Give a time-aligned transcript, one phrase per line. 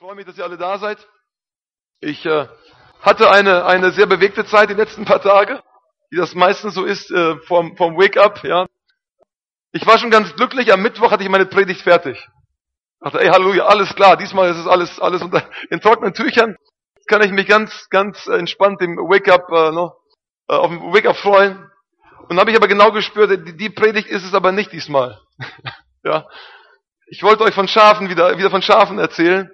[0.00, 1.06] freue mich, dass ihr alle da seid.
[2.00, 2.48] Ich äh,
[3.02, 5.62] hatte eine, eine sehr bewegte Zeit die letzten paar Tage,
[6.08, 8.42] wie das meistens so ist äh, vom, vom Wake-up.
[8.42, 8.64] Ja.
[9.72, 12.16] Ich war schon ganz glücklich, am Mittwoch hatte ich meine Predigt fertig.
[12.16, 16.56] Ich dachte, ey, Halleluja, alles klar, diesmal ist es alles, alles unter, in trockenen Tüchern.
[16.94, 19.98] Jetzt kann ich mich ganz, ganz entspannt im Wake-up äh, noch,
[20.48, 21.70] äh, auf dem Wake-up freuen.
[22.30, 25.20] Und habe ich aber genau gespürt, die, die Predigt ist es aber nicht diesmal.
[26.04, 26.26] ja.
[27.08, 29.50] Ich wollte euch von Schafen wieder, wieder von Schafen erzählen.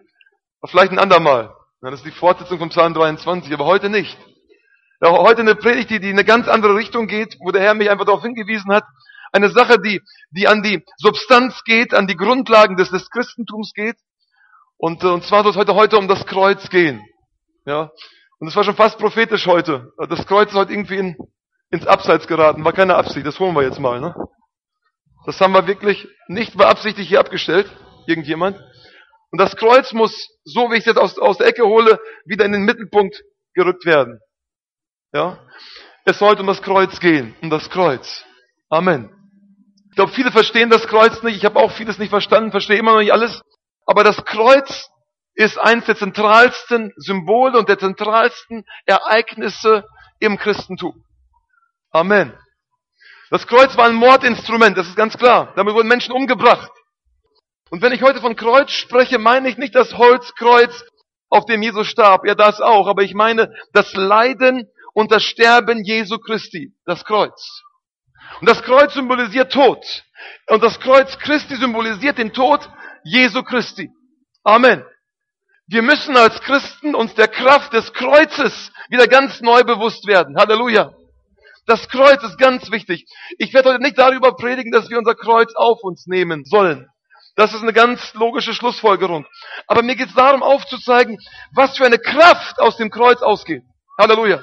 [0.68, 1.54] Vielleicht ein andermal.
[1.80, 4.18] Das ist die Fortsetzung vom Psalm 23, aber heute nicht.
[5.00, 7.74] Ja, heute eine Predigt, die, die in eine ganz andere Richtung geht, wo der Herr
[7.74, 8.84] mich einfach darauf hingewiesen hat.
[9.32, 13.96] Eine Sache, die, die an die Substanz geht, an die Grundlagen des, des Christentums geht.
[14.78, 17.04] Und, äh, und zwar soll es heute, heute um das Kreuz gehen.
[17.66, 17.90] Ja.
[18.38, 19.92] Und es war schon fast prophetisch heute.
[20.08, 21.16] Das Kreuz ist heute irgendwie in,
[21.70, 22.64] ins Abseits geraten.
[22.64, 23.26] War keine Absicht.
[23.26, 24.00] Das holen wir jetzt mal.
[24.00, 24.14] Ne?
[25.26, 27.70] Das haben wir wirklich nicht beabsichtigt hier abgestellt.
[28.06, 28.58] Irgendjemand.
[29.30, 32.44] Und das Kreuz muss, so wie ich es jetzt aus, aus der Ecke hole, wieder
[32.44, 33.22] in den Mittelpunkt
[33.54, 34.20] gerückt werden.
[35.12, 35.38] Ja?
[36.04, 38.24] Es sollte um das Kreuz gehen, um das Kreuz.
[38.68, 39.10] Amen.
[39.90, 41.36] Ich glaube, viele verstehen das Kreuz nicht.
[41.36, 43.42] Ich habe auch vieles nicht verstanden, verstehe immer noch nicht alles.
[43.86, 44.88] Aber das Kreuz
[45.34, 49.84] ist eines der zentralsten Symbole und der zentralsten Ereignisse
[50.18, 51.04] im Christentum.
[51.90, 52.36] Amen.
[53.30, 55.52] Das Kreuz war ein Mordinstrument, das ist ganz klar.
[55.56, 56.70] Damit wurden Menschen umgebracht.
[57.70, 60.84] Und wenn ich heute von Kreuz spreche, meine ich nicht das Holzkreuz,
[61.28, 62.26] auf dem Jesus starb.
[62.26, 62.86] Ja, das auch.
[62.86, 66.72] Aber ich meine das Leiden und das Sterben Jesu Christi.
[66.84, 67.62] Das Kreuz.
[68.40, 69.84] Und das Kreuz symbolisiert Tod.
[70.48, 72.68] Und das Kreuz Christi symbolisiert den Tod
[73.04, 73.90] Jesu Christi.
[74.44, 74.84] Amen.
[75.68, 80.36] Wir müssen als Christen uns der Kraft des Kreuzes wieder ganz neu bewusst werden.
[80.38, 80.92] Halleluja.
[81.66, 83.04] Das Kreuz ist ganz wichtig.
[83.38, 86.88] Ich werde heute nicht darüber predigen, dass wir unser Kreuz auf uns nehmen sollen.
[87.36, 89.26] Das ist eine ganz logische Schlussfolgerung.
[89.66, 91.18] Aber mir geht es darum aufzuzeigen,
[91.54, 93.62] was für eine Kraft aus dem Kreuz ausgeht.
[93.98, 94.42] Halleluja.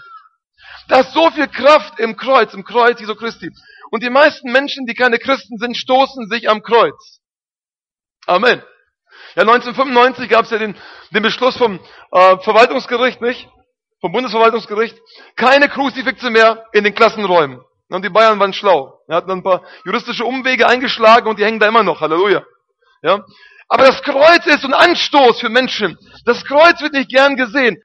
[0.87, 3.49] Da ist so viel Kraft im Kreuz, im Kreuz Jesu Christi.
[3.89, 7.19] Und die meisten Menschen, die keine Christen sind, stoßen sich am Kreuz.
[8.27, 8.61] Amen.
[9.35, 10.75] Ja, 1995 gab es ja den,
[11.11, 11.79] den Beschluss vom
[12.11, 13.49] äh, Verwaltungsgericht, nicht?
[14.01, 14.95] Vom Bundesverwaltungsgericht.
[15.35, 17.61] Keine Kruzifixe mehr in den Klassenräumen.
[17.89, 18.99] Und die Bayern waren schlau.
[19.07, 22.01] Er hatten ein paar juristische Umwege eingeschlagen und die hängen da immer noch.
[22.01, 22.43] Halleluja.
[23.03, 23.23] Ja?
[23.67, 25.97] Aber das Kreuz ist ein Anstoß für Menschen.
[26.25, 27.81] Das Kreuz wird nicht gern gesehen.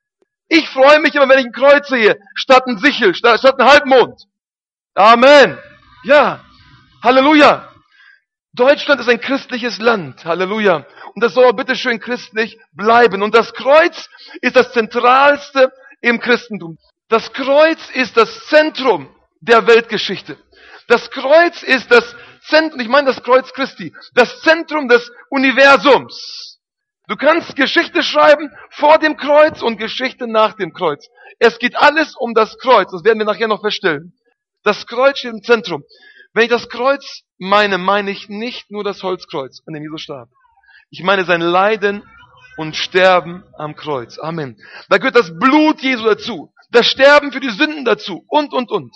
[0.48, 3.68] Ich freue mich immer, wenn ich ein Kreuz sehe, statt ein Sichel, statt, statt ein
[3.68, 4.22] Halbmond.
[4.94, 5.58] Amen.
[6.04, 6.44] Ja.
[7.02, 7.68] Halleluja.
[8.54, 10.24] Deutschland ist ein christliches Land.
[10.24, 10.86] Halleluja.
[11.14, 13.22] Und das soll auch bitteschön christlich bleiben.
[13.22, 14.08] Und das Kreuz
[14.40, 16.78] ist das Zentralste im Christentum.
[17.08, 19.08] Das Kreuz ist das Zentrum
[19.40, 20.36] der Weltgeschichte.
[20.88, 22.16] Das Kreuz ist das
[22.48, 26.58] Zentrum, ich meine das Kreuz Christi, das Zentrum des Universums.
[27.08, 31.06] Du kannst Geschichte schreiben vor dem Kreuz und Geschichte nach dem Kreuz.
[31.38, 32.90] Es geht alles um das Kreuz.
[32.90, 34.12] Das werden wir nachher noch feststellen.
[34.62, 35.84] Das Kreuz steht im Zentrum.
[36.34, 40.28] Wenn ich das Kreuz meine, meine ich nicht nur das Holzkreuz, an dem Jesus starb.
[40.90, 42.02] Ich meine sein Leiden
[42.58, 44.18] und Sterben am Kreuz.
[44.18, 44.58] Amen.
[44.88, 46.52] Da gehört das Blut Jesu dazu.
[46.70, 48.24] Das Sterben für die Sünden dazu.
[48.28, 48.94] Und, und, und.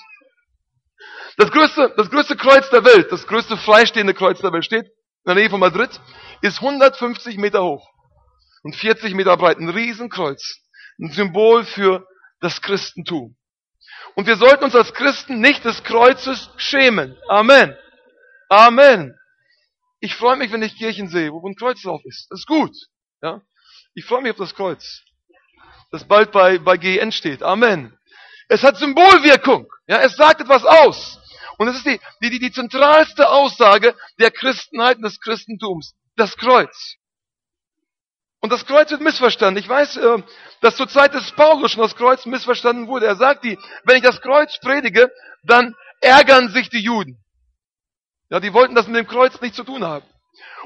[1.37, 5.26] Das größte, das größte Kreuz der Welt, das größte freistehende Kreuz der Welt steht in
[5.26, 5.91] der Nähe von Madrid,
[6.43, 7.88] ist 150 Meter hoch
[8.62, 9.59] und 40 Meter breit.
[9.59, 10.59] Ein Riesenkreuz.
[11.00, 12.06] Ein Symbol für
[12.41, 13.37] das Christentum.
[14.15, 17.16] Und wir sollten uns als Christen nicht des Kreuzes schämen.
[17.28, 17.75] Amen.
[18.48, 19.19] Amen.
[20.00, 22.26] Ich freue mich, wenn ich Kirchen sehe, wo ein Kreuz drauf ist.
[22.31, 22.76] Das ist gut.
[23.22, 23.41] Ja?
[23.94, 25.03] Ich freue mich auf das Kreuz,
[25.91, 27.42] das bald bei, bei GN steht.
[27.42, 27.97] Amen.
[28.48, 29.66] Es hat Symbolwirkung.
[29.87, 31.19] Ja, es sagt etwas aus.
[31.58, 35.94] Und es ist die, die, die, die zentralste Aussage der Christenheit und des Christentums.
[36.16, 36.96] Das Kreuz.
[38.40, 39.62] Und das Kreuz wird missverstanden.
[39.62, 40.22] Ich weiß, äh,
[40.60, 43.06] dass zur Zeit des Paulus schon das Kreuz missverstanden wurde.
[43.06, 45.12] Er sagt die, wenn ich das Kreuz predige,
[45.44, 47.22] dann ärgern sich die Juden.
[48.30, 50.04] Ja, die wollten das mit dem Kreuz nicht zu tun haben.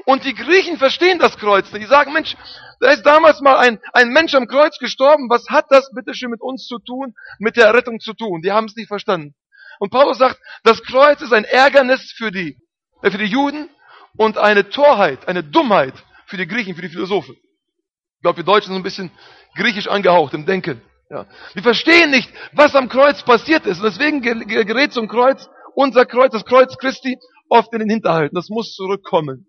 [0.05, 1.83] Und die Griechen verstehen das Kreuz nicht.
[1.83, 2.35] Die sagen, Mensch,
[2.79, 5.29] da ist damals mal ein, ein Mensch am Kreuz gestorben.
[5.29, 8.41] Was hat das bitte schön mit uns zu tun, mit der Rettung zu tun?
[8.41, 9.35] Die haben es nicht verstanden.
[9.79, 12.57] Und Paulus sagt, das Kreuz ist ein Ärgernis für die,
[13.01, 13.69] äh, für die Juden
[14.17, 15.93] und eine Torheit, eine Dummheit
[16.25, 17.35] für die Griechen, für die Philosophen.
[17.35, 19.11] Ich glaube, wir Deutschen sind ein bisschen
[19.55, 20.81] griechisch angehaucht im Denken.
[21.09, 21.25] Ja.
[21.53, 23.77] Wir verstehen nicht, was am Kreuz passiert ist.
[23.79, 27.17] Und deswegen gerät zum Kreuz, unser Kreuz, das Kreuz Christi,
[27.49, 28.31] oft in den Hinterhalt.
[28.33, 29.47] Das muss zurückkommen.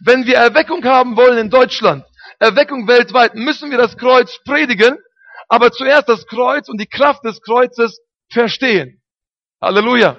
[0.00, 2.04] Wenn wir Erweckung haben wollen in Deutschland,
[2.38, 4.96] Erweckung weltweit, müssen wir das Kreuz predigen,
[5.48, 8.00] aber zuerst das Kreuz und die Kraft des Kreuzes
[8.30, 8.97] verstehen.
[9.60, 10.16] Halleluja.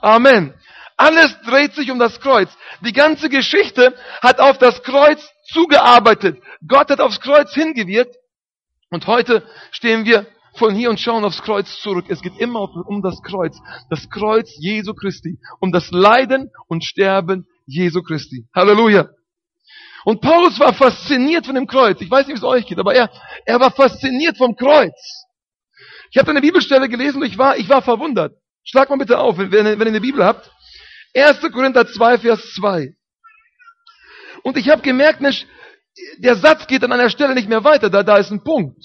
[0.00, 0.54] Amen.
[0.96, 2.48] Alles dreht sich um das Kreuz.
[2.80, 6.40] Die ganze Geschichte hat auf das Kreuz zugearbeitet.
[6.66, 8.16] Gott hat aufs Kreuz hingewirkt.
[8.90, 12.06] Und heute stehen wir von hier und schauen aufs Kreuz zurück.
[12.08, 13.58] Es geht immer um das Kreuz.
[13.90, 15.38] Das Kreuz Jesu Christi.
[15.60, 18.46] Um das Leiden und Sterben Jesu Christi.
[18.54, 19.10] Halleluja.
[20.04, 22.00] Und Paulus war fasziniert von dem Kreuz.
[22.00, 23.10] Ich weiß nicht, wie es euch geht, aber er,
[23.44, 24.94] er war fasziniert vom Kreuz.
[26.12, 28.32] Ich habe eine Bibelstelle gelesen und ich war, ich war verwundert.
[28.66, 30.50] Schlag mal bitte auf, wenn, wenn ihr eine Bibel habt.
[31.14, 31.40] 1.
[31.52, 32.94] Korinther 2, Vers 2.
[34.42, 35.46] Und ich habe gemerkt, Mensch,
[36.18, 38.84] der Satz geht an einer Stelle nicht mehr weiter, da, da ist ein Punkt.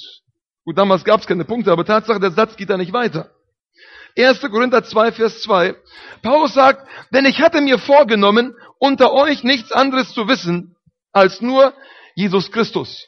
[0.63, 3.31] Gut, damals gab es keine Punkte, aber Tatsache, der Satz geht da nicht weiter.
[4.18, 4.39] 1.
[4.42, 5.75] Korinther 2, Vers 2.
[6.22, 10.75] Paulus sagt, denn ich hatte mir vorgenommen, unter euch nichts anderes zu wissen,
[11.12, 11.74] als nur
[12.16, 13.07] Jesus Christus.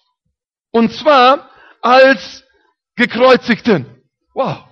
[0.71, 1.49] Und zwar
[1.81, 2.43] als
[2.95, 4.03] gekreuzigten.
[4.33, 4.65] Wow.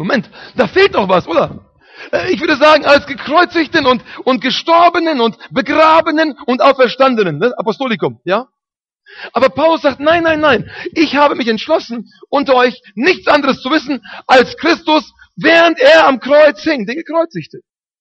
[0.00, 1.70] Moment, da fehlt doch was, oder?
[2.10, 7.52] Äh, ich würde sagen, als gekreuzigten und, und gestorbenen und begrabenen und auferstandenen, ne?
[7.58, 8.46] Apostolikum, ja?
[9.34, 13.70] Aber Paulus sagt, nein, nein, nein, ich habe mich entschlossen, unter euch nichts anderes zu
[13.70, 17.58] wissen, als Christus, während er am Kreuz hing, den Gekreuzigte.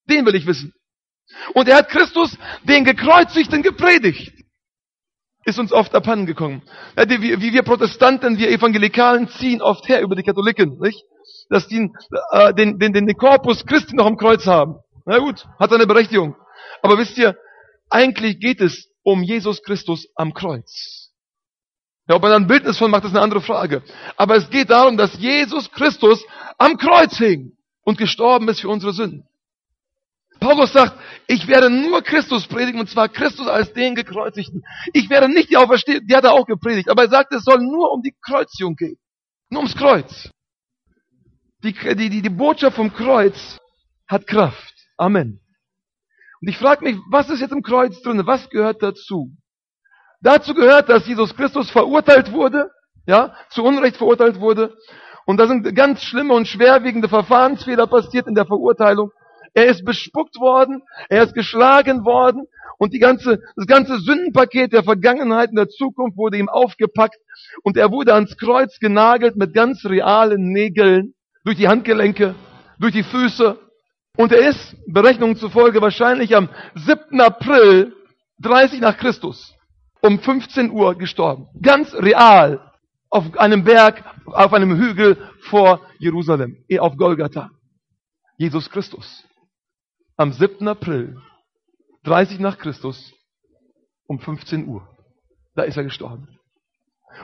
[0.09, 0.73] Den will ich wissen.
[1.53, 4.31] Und er hat Christus, den Gekreuzigten, gepredigt.
[5.43, 6.61] Ist uns oft abhanden gekommen.
[6.97, 11.03] Ja, wie, wie wir Protestanten, wir Evangelikalen ziehen oft her über die Katholiken, nicht?
[11.49, 11.89] Dass die
[12.31, 14.75] äh, den, den, den, den Korpus Christi noch am Kreuz haben.
[15.05, 16.35] Na gut, hat seine Berechtigung.
[16.81, 17.35] Aber wisst ihr,
[17.89, 21.09] eigentlich geht es um Jesus Christus am Kreuz.
[22.07, 23.83] Ja, ob man ein Bildnis von macht, ist eine andere Frage.
[24.17, 26.23] Aber es geht darum, dass Jesus Christus
[26.57, 29.27] am Kreuz hing und gestorben ist für unsere Sünden.
[30.39, 30.97] Paulus sagt,
[31.27, 34.63] ich werde nur Christus predigen, und zwar Christus als den Gekreuzigten.
[34.93, 37.59] Ich werde nicht die Auferstehung, die hat er auch gepredigt, aber er sagt, es soll
[37.59, 38.97] nur um die Kreuzigung gehen.
[39.49, 40.29] Nur ums Kreuz.
[41.63, 43.57] Die, die, die, Botschaft vom Kreuz
[44.07, 44.73] hat Kraft.
[44.97, 45.41] Amen.
[46.41, 48.25] Und ich frage mich, was ist jetzt im Kreuz drin?
[48.25, 49.31] Was gehört dazu?
[50.21, 52.71] Dazu gehört, dass Jesus Christus verurteilt wurde,
[53.05, 54.73] ja, zu Unrecht verurteilt wurde.
[55.25, 59.11] Und da sind ganz schlimme und schwerwiegende Verfahrensfehler passiert in der Verurteilung.
[59.53, 62.45] Er ist bespuckt worden, er ist geschlagen worden
[62.77, 67.17] und die ganze, das ganze Sündenpaket der Vergangenheit und der Zukunft wurde ihm aufgepackt
[67.63, 72.35] und er wurde ans Kreuz genagelt mit ganz realen Nägeln durch die Handgelenke,
[72.79, 73.57] durch die Füße
[74.17, 77.19] und er ist, Berechnungen zufolge, wahrscheinlich am 7.
[77.21, 77.95] April
[78.41, 79.55] 30 nach Christus
[80.01, 81.47] um 15 Uhr gestorben.
[81.61, 82.71] Ganz real
[83.09, 87.49] auf einem Berg, auf einem Hügel vor Jerusalem, eh, auf Golgatha.
[88.37, 89.25] Jesus Christus
[90.19, 90.67] am 7.
[90.67, 91.15] April,
[92.03, 93.13] 30 nach Christus,
[94.05, 94.85] um 15 Uhr.
[95.55, 96.38] Da ist er gestorben.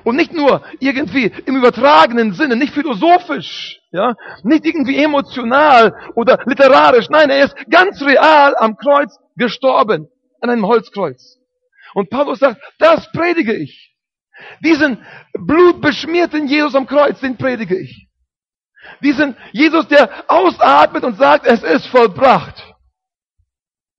[0.04, 7.10] Und nicht nur irgendwie im übertragenen Sinne, nicht philosophisch, ja, nicht irgendwie emotional oder literarisch.
[7.10, 10.08] Nein, er ist ganz real am Kreuz gestorben,
[10.42, 11.40] an einem Holzkreuz.
[11.94, 13.96] Und Paulus sagt, das predige ich.
[14.64, 15.04] Diesen
[15.34, 18.08] blutbeschmierten Jesus am Kreuz, den predige ich.
[19.02, 22.76] Diesen Jesus, der ausatmet und sagt, es ist vollbracht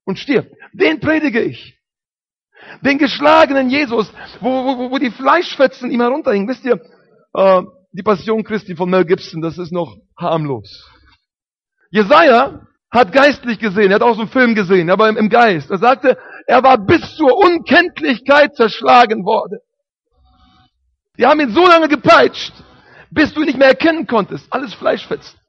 [0.05, 0.51] und stirbt.
[0.73, 1.76] Den predige ich.
[2.81, 6.47] Den geschlagenen Jesus, wo, wo, wo die Fleischfetzen ihm herunterhingen.
[6.47, 6.79] Wisst ihr,
[7.33, 7.61] äh,
[7.91, 10.89] die Passion Christi von Mel Gibson, das ist noch harmlos.
[11.89, 12.61] Jesaja
[12.91, 15.69] hat geistlich gesehen, er hat auch so einen Film gesehen, aber im, im Geist.
[15.69, 19.59] Er sagte, er war bis zur Unkenntlichkeit zerschlagen worden.
[21.17, 22.53] Die haben ihn so lange gepeitscht,
[23.09, 24.45] bis du ihn nicht mehr erkennen konntest.
[24.51, 25.39] Alles Fleischfetzen.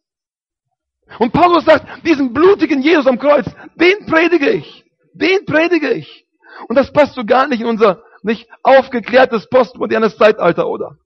[1.19, 4.85] Und Paulus sagt, diesen blutigen Jesus am Kreuz, den predige ich.
[5.14, 6.26] Den predige ich.
[6.69, 10.97] Und das passt so gar nicht in unser nicht aufgeklärtes postmodernes Zeitalter, oder?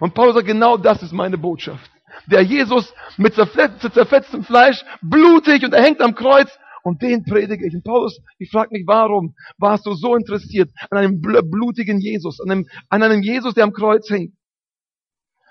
[0.00, 1.90] Und Paulus sagt, genau das ist meine Botschaft.
[2.26, 6.50] Der Jesus mit zerfetztem Fleisch, blutig und er hängt am Kreuz
[6.82, 7.74] und den predige ich.
[7.74, 12.50] Und Paulus, ich frage mich, warum warst du so interessiert an einem blutigen Jesus, an
[12.50, 14.34] einem, an einem Jesus, der am Kreuz hängt?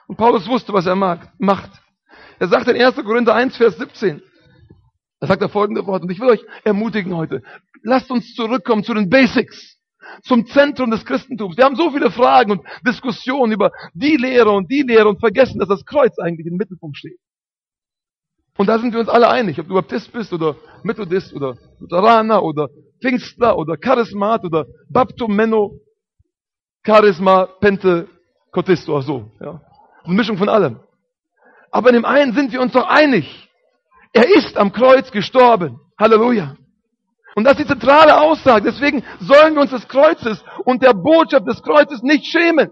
[0.07, 1.69] Und Paulus wusste, was er macht.
[2.39, 2.95] Er sagt in 1.
[2.95, 4.21] Korinther 1, Vers 17,
[5.19, 7.43] da sagt er folgende Worte, und ich will euch ermutigen heute,
[7.83, 9.77] lasst uns zurückkommen zu den Basics,
[10.23, 11.57] zum Zentrum des Christentums.
[11.57, 15.59] Wir haben so viele Fragen und Diskussionen über die Lehre und die Lehre und vergessen,
[15.59, 17.19] dass das Kreuz eigentlich im Mittelpunkt steht.
[18.57, 22.43] Und da sind wir uns alle einig, ob du Baptist bist oder Methodist oder Lutheraner
[22.43, 22.69] oder
[23.01, 25.79] Pfingstler oder Charismat oder Baptum Menno,
[26.85, 28.07] Charisma, Pente,
[28.53, 29.31] oder so.
[29.39, 29.61] Ja.
[30.03, 30.79] Eine Mischung von allem.
[31.71, 33.49] Aber in dem einen sind wir uns doch einig.
[34.13, 35.79] Er ist am Kreuz gestorben.
[35.97, 36.57] Halleluja.
[37.35, 38.71] Und das ist die zentrale Aussage.
[38.71, 42.69] Deswegen sollen wir uns des Kreuzes und der Botschaft des Kreuzes nicht schämen.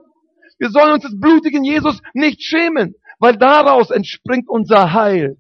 [0.57, 5.37] Wir sollen uns des blutigen Jesus nicht schämen, weil daraus entspringt unser Heil.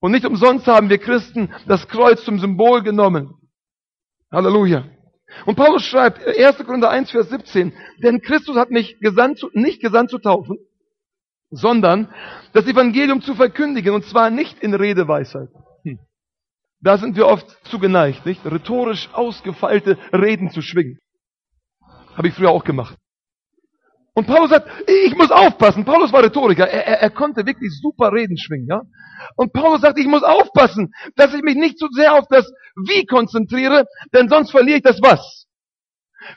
[0.00, 3.34] Und nicht umsonst haben wir Christen das Kreuz zum Symbol genommen.
[4.30, 4.84] Halleluja.
[5.46, 6.58] Und Paulus schreibt, 1.
[6.58, 7.72] Korinther 1, Vers 17,
[8.02, 10.58] denn Christus hat mich gesandt nicht gesandt zu taufen,
[11.50, 12.12] sondern
[12.52, 15.48] das Evangelium zu verkündigen, und zwar nicht in Redeweisheit.
[16.82, 18.44] Da sind wir oft zu geneigt, nicht?
[18.44, 20.98] Rhetorisch ausgefeilte Reden zu schwingen.
[22.16, 22.96] Habe ich früher auch gemacht.
[24.14, 25.84] Und Paulus sagt, ich muss aufpassen.
[25.84, 26.68] Paulus war Rhetoriker.
[26.68, 28.82] Er, er, er konnte wirklich super Reden schwingen, ja?
[29.36, 33.06] Und Paulus sagt, ich muss aufpassen, dass ich mich nicht zu sehr auf das Wie
[33.06, 35.46] konzentriere, denn sonst verliere ich das Was.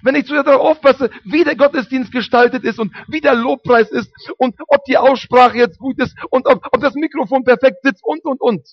[0.01, 3.91] Wenn ich zu sehr darauf aufpasse, wie der Gottesdienst gestaltet ist und wie der Lobpreis
[3.91, 8.03] ist und ob die Aussprache jetzt gut ist und ob, ob das Mikrofon perfekt sitzt
[8.03, 8.67] und, und, und,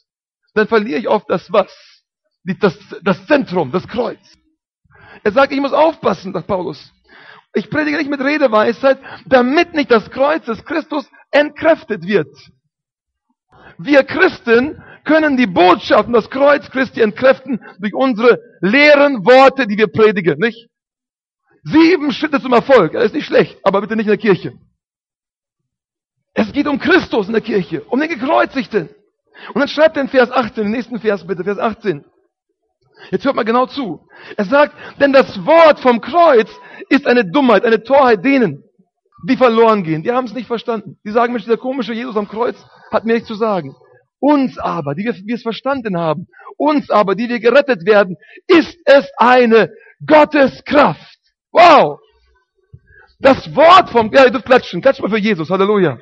[0.55, 1.73] dann verliere ich oft das Was.
[2.45, 4.19] Das, das Zentrum, das Kreuz.
[5.23, 6.93] Er sagt, ich muss aufpassen, sagt Paulus.
[7.55, 12.35] Ich predige nicht mit Redeweisheit, damit nicht das Kreuz des Christus entkräftet wird.
[13.79, 19.77] Wir Christen können die Botschaft und das Kreuz Christi entkräften durch unsere leeren Worte, die
[19.77, 20.69] wir predigen, nicht?
[21.63, 24.53] Sieben Schritte zum Erfolg, das ist nicht schlecht, aber bitte nicht in der Kirche.
[26.33, 28.89] Es geht um Christus in der Kirche, um den Gekreuzigten.
[29.55, 32.05] Und dann schreibt er in Vers 18, den nächsten Vers bitte, Vers 18.
[33.11, 34.07] Jetzt hört mal genau zu.
[34.37, 36.51] Er sagt, denn das Wort vom Kreuz
[36.89, 38.63] ist eine Dummheit, eine Torheit denen,
[39.29, 40.03] die verloren gehen.
[40.03, 40.99] Die haben es nicht verstanden.
[41.05, 42.57] Die sagen, Mensch, dieser komische Jesus am Kreuz
[42.91, 43.75] hat mir nichts zu sagen.
[44.19, 46.27] Uns aber, die wir, es verstanden haben,
[46.59, 49.71] uns aber, die wir gerettet werden, ist es eine
[50.07, 51.19] Gotteskraft.
[51.53, 51.99] Wow!
[53.19, 55.99] Das Wort vom, ja, ihr dürft klatschen, klatscht mal für Jesus, Halleluja.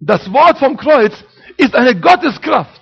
[0.00, 1.12] Das Wort vom Kreuz
[1.56, 2.80] ist eine Gotteskraft.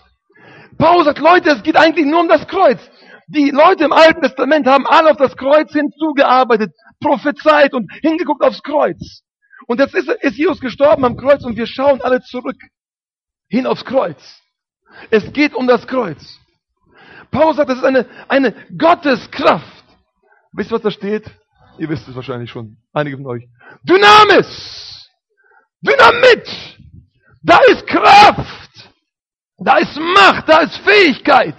[0.78, 2.78] Paulus sagt, Leute, es geht eigentlich nur um das Kreuz.
[3.26, 8.62] Die Leute im Alten Testament haben alle auf das Kreuz hinzugearbeitet, prophezeit und hingeguckt aufs
[8.62, 9.22] Kreuz.
[9.66, 12.56] Und jetzt ist, ist Jesus gestorben am Kreuz und wir schauen alle zurück
[13.48, 14.40] hin aufs Kreuz.
[15.10, 16.38] Es geht um das Kreuz.
[17.30, 19.84] Paulus sagt, das ist eine, eine Gotteskraft.
[20.52, 21.30] Wisst ihr, was da steht?
[21.78, 23.44] Ihr wisst es wahrscheinlich schon, einige von euch.
[23.82, 25.08] Dynamis!
[25.82, 26.78] Dynamit!
[27.48, 28.68] Da ist Kraft!
[29.56, 31.56] Da ist Macht, da ist Fähigkeit.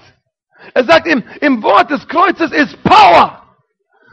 [0.74, 3.44] Er sagt im, im Wort des Kreuzes ist Power.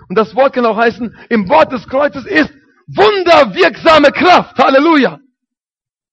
[0.08, 2.52] Und das Wort kann auch heißen, im Wort des Kreuzes ist
[2.86, 4.58] wunderwirksame Kraft.
[4.58, 5.18] Halleluja.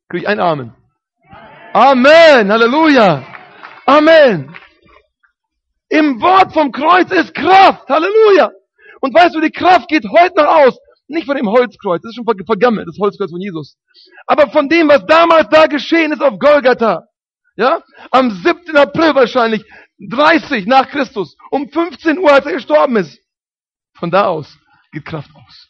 [0.09, 0.75] Krieg ich einen Amen.
[1.73, 2.51] Amen.
[2.51, 3.23] Halleluja.
[3.85, 4.53] Amen.
[5.89, 7.87] Im Wort vom Kreuz ist Kraft.
[7.89, 8.51] Halleluja.
[8.99, 10.77] Und weißt du, die Kraft geht heute noch aus.
[11.13, 13.77] Nicht von dem Holzkreuz, das ist schon vergammelt, das Holzkreuz von Jesus.
[14.25, 17.03] Aber von dem, was damals da geschehen ist auf Golgatha.
[17.55, 17.81] Ja?
[18.09, 18.75] Am 7.
[18.75, 19.63] April wahrscheinlich,
[19.99, 23.19] 30 nach Christus, um 15 Uhr, als er gestorben ist.
[23.95, 24.57] Von da aus
[24.91, 25.69] geht Kraft aus.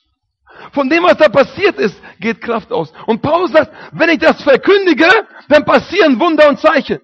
[0.72, 2.94] Von dem, was da passiert ist, geht Kraft aus.
[3.06, 5.10] Und Paulus sagt, wenn ich das verkündige,
[5.50, 7.00] dann passieren Wunder und Zeichen.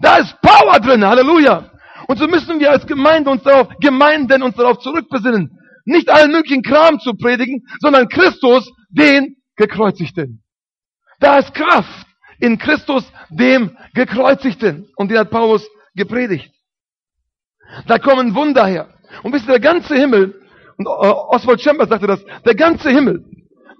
[0.00, 1.70] Da ist Power drin, Halleluja.
[2.06, 5.58] Und so müssen wir als Gemeinde uns darauf, Gemeinden uns darauf zurückbesinnen.
[5.84, 10.42] Nicht allen möglichen Kram zu predigen, sondern Christus, den Gekreuzigten.
[11.20, 12.06] Da ist Kraft
[12.38, 14.90] in Christus, dem Gekreuzigten.
[14.96, 16.52] Und den hat Paulus gepredigt.
[17.86, 18.88] Da kommen Wunder her.
[19.22, 20.40] Und wisst ihr, der ganze Himmel,
[20.76, 23.24] und äh, Oswald Chambers sagte das, der ganze Himmel,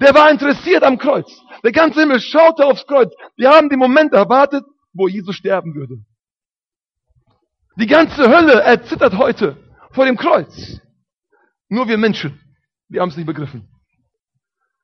[0.01, 1.31] der war interessiert am Kreuz.
[1.65, 3.13] Der ganze Himmel schaute aufs Kreuz.
[3.37, 5.97] Wir haben den Moment erwartet, wo Jesus sterben würde.
[7.77, 9.57] Die ganze Hölle erzittert heute
[9.93, 10.81] vor dem Kreuz.
[11.73, 12.39] Nur wir Menschen,
[12.91, 13.67] wir haben es nicht begriffen.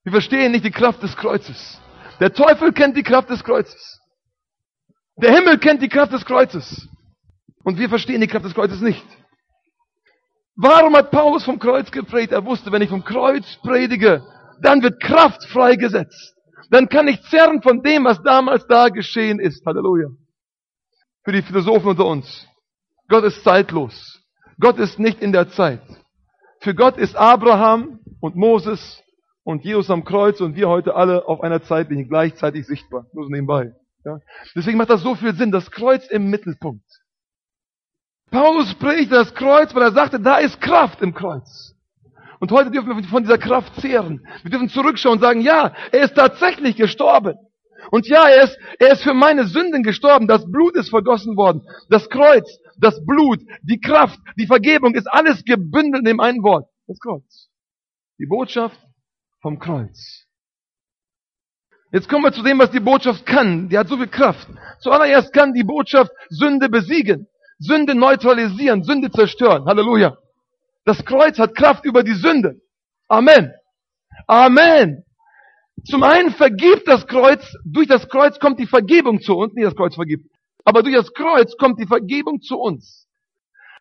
[0.05, 1.79] Wir verstehen nicht die Kraft des Kreuzes.
[2.19, 4.01] Der Teufel kennt die Kraft des Kreuzes.
[5.17, 6.89] Der Himmel kennt die Kraft des Kreuzes.
[7.63, 9.05] Und wir verstehen die Kraft des Kreuzes nicht.
[10.57, 12.33] Warum hat Paulus vom Kreuz gepredigt?
[12.33, 14.25] Er wusste, wenn ich vom Kreuz predige,
[14.63, 16.35] dann wird Kraft freigesetzt.
[16.71, 19.63] Dann kann ich zerren von dem, was damals da geschehen ist.
[19.67, 20.09] Halleluja.
[21.23, 22.49] Für die Philosophen unter uns.
[23.09, 24.23] Gott ist zeitlos.
[24.59, 25.83] Gott ist nicht in der Zeit.
[26.61, 29.03] Für Gott ist Abraham und Moses
[29.45, 33.07] und Jesus am Kreuz und wir heute alle auf einer Zeitlinie gleichzeitig sichtbar.
[33.13, 33.73] Nur so nebenbei.
[34.05, 34.19] Ja?
[34.55, 35.53] Deswegen macht das so viel Sinn.
[35.53, 36.85] Das Kreuz im Mittelpunkt.
[38.31, 41.75] Paulus predigte das Kreuz, weil er sagte, da ist Kraft im Kreuz.
[42.41, 44.27] Und heute dürfen wir von dieser Kraft zehren.
[44.43, 47.37] Wir dürfen zurückschauen und sagen, ja, er ist tatsächlich gestorben.
[47.91, 50.29] Und ja, er ist, er ist für meine Sünden gestorben.
[50.29, 51.63] Das Blut ist vergossen worden.
[51.89, 56.69] Das Kreuz, das Blut, die Kraft, die Vergebung ist alles gebündelt in dem einen Wort.
[56.87, 57.49] Das Kreuz.
[58.19, 58.79] Die Botschaft
[59.41, 60.25] vom Kreuz.
[61.93, 63.69] Jetzt kommen wir zu dem, was die Botschaft kann.
[63.69, 64.47] Die hat so viel Kraft.
[64.81, 67.29] Zuallererst kann die Botschaft Sünde besiegen.
[67.59, 69.65] Sünde neutralisieren, Sünde zerstören.
[69.65, 70.17] Halleluja.
[70.85, 72.61] Das Kreuz hat Kraft über die Sünde.
[73.09, 73.53] Amen.
[74.27, 75.05] Amen.
[75.85, 79.77] Zum einen vergibt das Kreuz, durch das Kreuz kommt die Vergebung zu uns, nicht das
[79.77, 80.27] Kreuz vergibt,
[80.69, 83.09] aber durch das Kreuz kommt die Vergebung zu uns.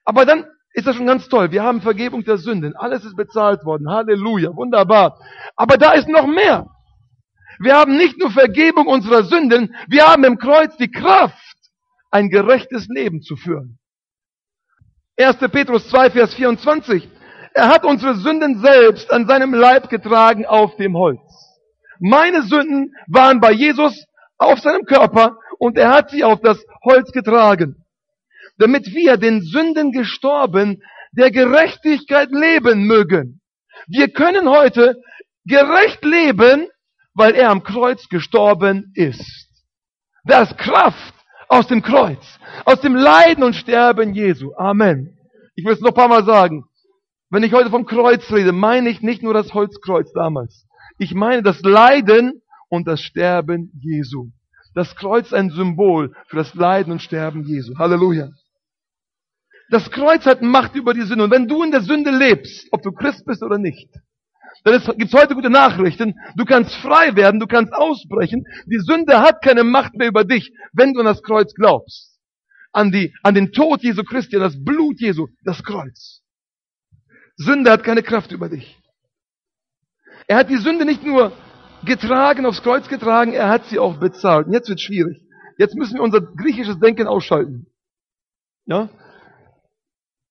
[0.05, 1.51] Aber dann ist das schon ganz toll.
[1.51, 2.77] Wir haben Vergebung der Sünden.
[2.77, 3.89] Alles ist bezahlt worden.
[3.89, 4.55] Halleluja.
[4.55, 5.19] Wunderbar.
[5.57, 6.65] Aber da ist noch mehr.
[7.59, 11.35] Wir haben nicht nur Vergebung unserer Sünden, wir haben im Kreuz die Kraft,
[12.09, 13.79] ein gerechtes Leben zu führen.
[15.17, 15.39] 1.
[15.51, 17.09] Petrus 2, Vers 24.
[17.53, 21.19] Er hat unsere Sünden selbst an seinem Leib getragen auf dem Holz.
[21.99, 24.05] Meine Sünden waren bei Jesus
[24.37, 27.83] auf seinem Körper und er hat sie auf das Holz getragen,
[28.57, 33.41] damit wir den Sünden gestorben der Gerechtigkeit leben mögen.
[33.87, 35.01] Wir können heute
[35.45, 36.67] gerecht leben,
[37.13, 39.47] weil er am Kreuz gestorben ist.
[40.25, 41.13] Da ist Kraft
[41.47, 44.53] aus dem Kreuz, aus dem Leiden und Sterben Jesu.
[44.55, 45.17] Amen.
[45.55, 46.65] Ich will es noch ein paar Mal sagen.
[47.29, 50.65] Wenn ich heute vom Kreuz rede, meine ich nicht nur das Holzkreuz damals.
[50.97, 54.29] Ich meine das Leiden und das Sterben Jesu.
[54.77, 57.75] Das Kreuz ein Symbol für das Leiden und Sterben Jesu.
[57.79, 58.29] Halleluja.
[59.71, 61.23] Das Kreuz hat Macht über die Sünde.
[61.23, 63.89] Und wenn du in der Sünde lebst, ob du Christ bist oder nicht,
[64.63, 66.13] dann gibt es heute gute Nachrichten.
[66.35, 68.45] Du kannst frei werden, du kannst ausbrechen.
[68.67, 72.15] Die Sünde hat keine Macht mehr über dich, wenn du an das Kreuz glaubst.
[72.71, 76.21] An, die, an den Tod Jesu Christi, an das Blut Jesu, das Kreuz.
[77.35, 78.77] Sünde hat keine Kraft über dich.
[80.27, 81.35] Er hat die Sünde nicht nur
[81.85, 84.47] getragen, aufs Kreuz getragen, er hat sie auch bezahlt.
[84.47, 85.21] Und jetzt wird schwierig.
[85.57, 87.67] Jetzt müssen wir unser griechisches Denken ausschalten.
[88.65, 88.89] Ja?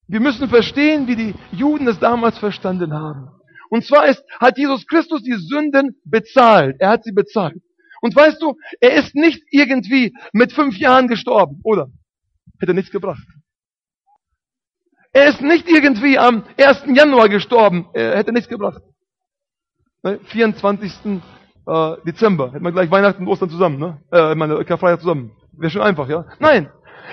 [0.08, 3.28] Wir müssen verstehen, wie die Juden es damals verstanden haben.
[3.70, 6.76] Und zwar ist, hat Jesus Christus die Sünden bezahlt.
[6.78, 7.60] Er hat sie bezahlt.
[8.00, 11.88] Und weißt du, er ist nicht irgendwie mit fünf Jahren gestorben, oder?
[12.60, 13.26] Hätte nichts gebracht.
[15.12, 16.84] Er ist nicht irgendwie am 1.
[16.94, 18.82] Januar gestorben, er hätte nichts gebracht.
[20.24, 21.04] 24.
[21.04, 21.22] Ne?
[21.66, 24.00] Äh, Dezember, hätte man gleich Weihnachten und Ostern zusammen, ne?
[24.12, 25.32] Äh, meine Karfreitag zusammen.
[25.52, 26.26] Wäre schon einfach, ja?
[26.38, 26.70] Nein,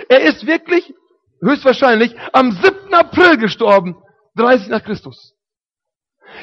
[0.09, 0.93] er ist wirklich,
[1.41, 2.93] höchstwahrscheinlich, am 7.
[2.93, 3.95] April gestorben,
[4.35, 5.33] 30 nach Christus.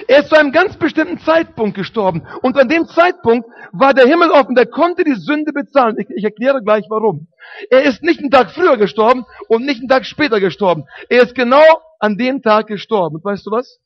[0.09, 2.27] Er ist zu einem ganz bestimmten Zeitpunkt gestorben.
[2.43, 5.97] Und an dem Zeitpunkt war der Himmel offen, der konnte die Sünde bezahlen.
[5.99, 7.29] Ich, ich, erkläre gleich warum.
[7.71, 10.85] Er ist nicht einen Tag früher gestorben und nicht einen Tag später gestorben.
[11.09, 11.65] Er ist genau
[11.99, 13.17] an dem Tag gestorben.
[13.17, 13.79] Und weißt du was?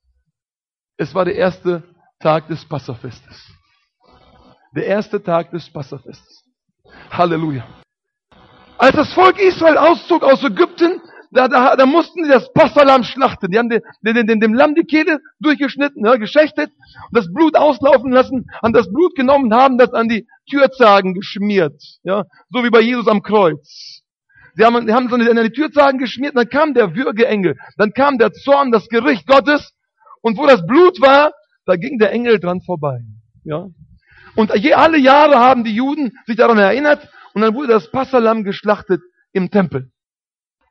[0.97, 1.83] Es war der erste
[2.25, 3.53] Tag des Passafestes.
[4.75, 6.43] Der erste Tag des Passafestes.
[7.11, 7.67] Halleluja.
[8.79, 13.51] Als das Volk Israel auszog aus Ägypten, da, da, da mussten sie das Passalam schlachten.
[13.51, 17.59] Die haben den, den, den, dem Lamm die Kehle durchgeschnitten, ja, geschächtet und das Blut
[17.59, 21.79] auslaufen lassen, haben das Blut genommen haben das an die Türzagen geschmiert.
[22.05, 24.01] Ja, so wie bei Jesus am Kreuz.
[24.55, 27.93] Sie haben, haben es an die, an die Türzagen geschmiert, dann kam der Würgeengel, dann
[27.93, 29.75] kam der Zorn, das Gericht Gottes
[30.23, 31.31] und wo das Blut war,
[31.67, 33.01] da ging der Engel dran vorbei.
[33.45, 33.69] Ja.
[34.37, 39.01] Und alle Jahre haben die Juden sich daran erinnert und dann wurde das Passalam geschlachtet
[39.33, 39.91] im Tempel.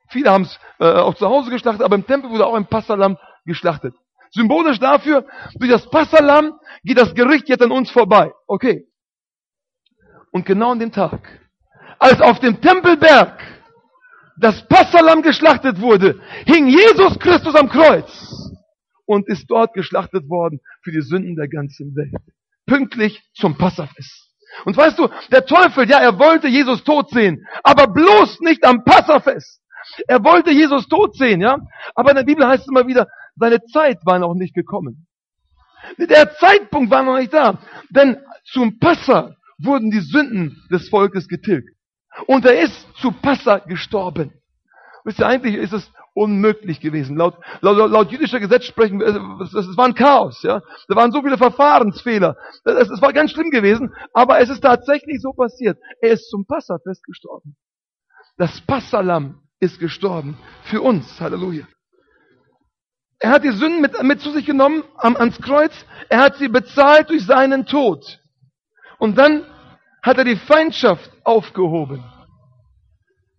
[0.10, 3.18] Viele haben es äh, auch zu Hause geschlachtet, aber im Tempel wurde auch ein Passalam
[3.46, 3.96] geschlachtet.
[4.32, 5.26] Symbolisch dafür,
[5.56, 6.54] durch das Passalam
[6.84, 8.32] geht das Gericht jetzt an uns vorbei.
[8.48, 8.88] Okay.
[10.32, 11.40] Und genau an dem Tag,
[12.00, 13.40] als auf dem Tempelberg
[14.38, 18.53] das Passalam geschlachtet wurde, hing Jesus Christus am Kreuz
[19.06, 22.16] und ist dort geschlachtet worden für die Sünden der ganzen Welt.
[22.66, 24.30] Pünktlich zum Passafest.
[24.66, 28.84] Und weißt du, der Teufel, ja, er wollte Jesus tot sehen, aber bloß nicht am
[28.84, 29.62] Passafest.
[30.08, 31.58] Er wollte Jesus tot sehen, ja.
[31.96, 35.08] Aber in der Bibel heißt es immer wieder, seine Zeit war noch nicht gekommen.
[35.98, 37.60] Der Zeitpunkt war noch nicht da.
[37.90, 41.70] Denn zum Passa wurden die Sünden des Volkes getilgt.
[42.28, 44.32] Und er ist zu Passa gestorben.
[45.04, 47.18] Wisst ihr, eigentlich ist es unmöglich gewesen.
[47.18, 50.62] Laut, laut, laut jüdischer Gesetz sprechen es, es war ein Chaos, ja.
[50.88, 52.36] Da waren so viele Verfahrensfehler.
[52.64, 55.78] Es, es war ganz schlimm gewesen, aber es ist tatsächlich so passiert.
[56.02, 57.56] Er ist zum Passafest gestorben.
[58.38, 60.38] Das Passalam ist gestorben.
[60.64, 61.20] Für uns.
[61.20, 61.66] Halleluja.
[63.20, 65.74] Er hat die Sünden mit, mit zu sich genommen am, ans Kreuz.
[66.10, 68.20] Er hat sie bezahlt durch seinen Tod.
[69.00, 69.46] Und dann
[70.02, 72.04] hat er die Feindschaft aufgehoben.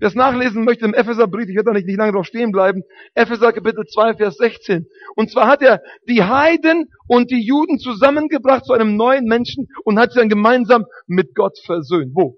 [0.04, 2.82] Wer es nachlesen möchte im Epheserbrief, ich werde da nicht, nicht lange drauf stehen bleiben,
[3.14, 4.86] Epheser Kapitel 2, Vers 16.
[5.16, 9.98] Und zwar hat er die Heiden und die Juden zusammengebracht zu einem neuen Menschen und
[9.98, 12.10] hat sie dann gemeinsam mit Gott versöhnt.
[12.14, 12.36] Wo?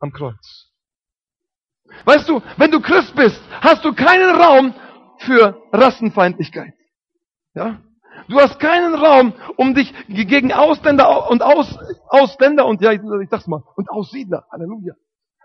[0.00, 0.72] Am Kreuz.
[2.04, 4.74] Weißt du, wenn du Christ bist, hast du keinen Raum
[5.18, 6.74] für Rassenfeindlichkeit.
[7.54, 7.80] Ja?
[8.28, 13.00] Du hast keinen Raum, um dich gegen Ausländer und Aus, Ausländer und ja, ich
[13.30, 14.94] sag's mal, und Aussiedler, Halleluja,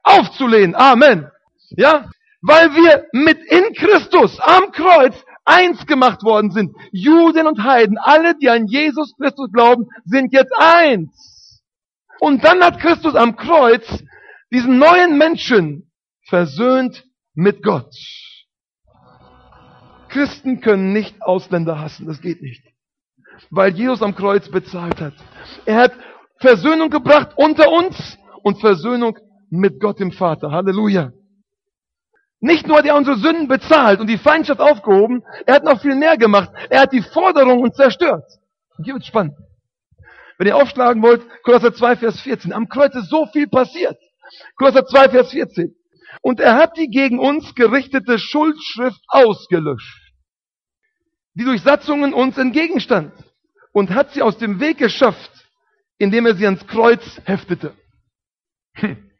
[0.02, 0.74] aufzulehnen.
[0.74, 1.30] Amen.
[1.72, 2.10] Ja?
[2.42, 6.76] Weil wir mit in Christus am Kreuz eins gemacht worden sind.
[6.92, 11.62] Juden und Heiden, alle, die an Jesus Christus glauben, sind jetzt eins.
[12.20, 14.04] Und dann hat Christus am Kreuz
[14.52, 15.92] diesen neuen Menschen
[16.28, 17.94] versöhnt mit Gott.
[20.10, 22.64] Christen können nicht Ausländer hassen, das geht nicht.
[23.52, 25.14] Weil Jesus am Kreuz bezahlt hat.
[25.66, 25.94] Er hat
[26.40, 29.18] Versöhnung gebracht unter uns und Versöhnung
[29.50, 30.52] mit Gott dem Vater.
[30.52, 31.12] Halleluja.
[32.42, 35.96] Nicht nur hat er unsere Sünden bezahlt und die Feindschaft aufgehoben, er hat noch viel
[35.96, 36.50] mehr gemacht.
[36.70, 38.26] Er hat die Forderungen zerstört.
[38.78, 39.36] Und hier wird spannend.
[40.38, 42.54] Wenn ihr aufschlagen wollt, Kolosser 2, Vers 14.
[42.54, 43.98] Am Kreuz ist so viel passiert.
[44.56, 45.76] Kolosser 2, Vers 14.
[46.22, 50.14] Und er hat die gegen uns gerichtete Schuldschrift ausgelöscht,
[51.34, 53.12] die durch Satzungen uns entgegenstand
[53.74, 55.32] und hat sie aus dem Weg geschafft,
[55.98, 57.74] indem er sie ans Kreuz heftete.
[58.76, 59.12] Hm.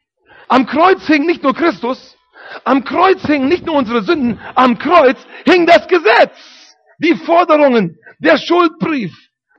[0.48, 2.16] Am Kreuz hing nicht nur Christus,
[2.64, 8.38] am Kreuz hingen nicht nur unsere Sünden, am Kreuz hing das Gesetz, die Forderungen, der
[8.38, 9.12] Schuldbrief,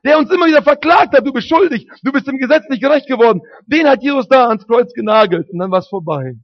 [0.04, 3.08] der uns immer wieder verklagt hat, du bist schuldig, du bist dem Gesetz nicht gerecht
[3.08, 3.42] geworden.
[3.66, 6.36] Den hat Jesus da ans Kreuz genagelt und dann war es vorbei.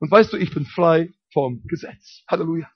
[0.00, 2.22] Und weißt du, ich bin frei vom Gesetz.
[2.28, 2.68] Halleluja.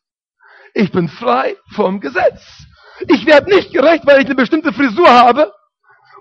[0.74, 2.66] Ich bin frei vom Gesetz.
[3.08, 5.52] Ich werde nicht gerecht, weil ich eine bestimmte Frisur habe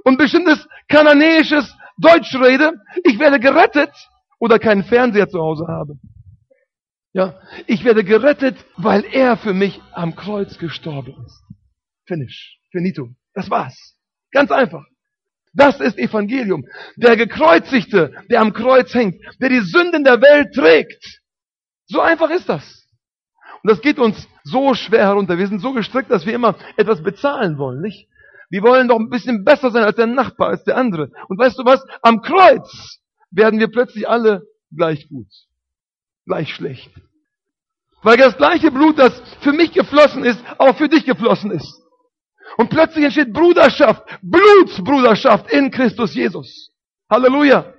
[0.03, 2.73] und bestimmtes kananäisches Deutsch rede.
[3.03, 3.91] Ich werde gerettet
[4.39, 5.97] oder keinen Fernseher zu Hause habe.
[7.17, 7.34] Ja,
[7.65, 11.43] ich werde gerettet, weil er für mich am Kreuz gestorben ist.
[12.06, 12.60] Finish.
[12.69, 13.10] Finito.
[13.34, 13.95] Das war's.
[14.32, 14.86] Ganz einfach.
[15.51, 16.67] Das ist Evangelium.
[16.95, 21.23] Der Gekreuzigte, der am Kreuz hängt, der die Sünden der Welt trägt.
[21.88, 22.88] So einfach ist das.
[23.63, 25.39] Und das geht uns so schwer herunter.
[25.39, 28.08] Wir sind so gestrickt, dass wir immer etwas bezahlen wollen, nicht?
[28.51, 31.10] Wir wollen doch ein bisschen besser sein als der Nachbar, als der andere.
[31.30, 31.84] Und weißt du was?
[32.03, 32.99] Am Kreuz
[33.32, 35.30] werden wir plötzlich alle gleich gut.
[36.27, 36.91] Gleich schlecht.
[38.03, 41.81] Weil das gleiche Blut, das für mich geflossen ist, auch für dich geflossen ist.
[42.57, 46.71] Und plötzlich entsteht Bruderschaft, Blutsbruderschaft in Christus Jesus.
[47.10, 47.73] Halleluja.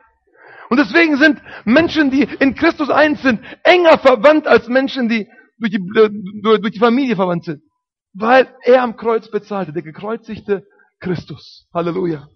[0.71, 5.27] Und deswegen sind Menschen, die in Christus eins sind, enger verwandt als Menschen, die
[5.59, 7.63] durch die, durch die Familie verwandt sind.
[8.13, 10.65] Weil er am Kreuz bezahlte, der gekreuzigte
[11.01, 11.67] Christus.
[11.73, 12.29] Halleluja.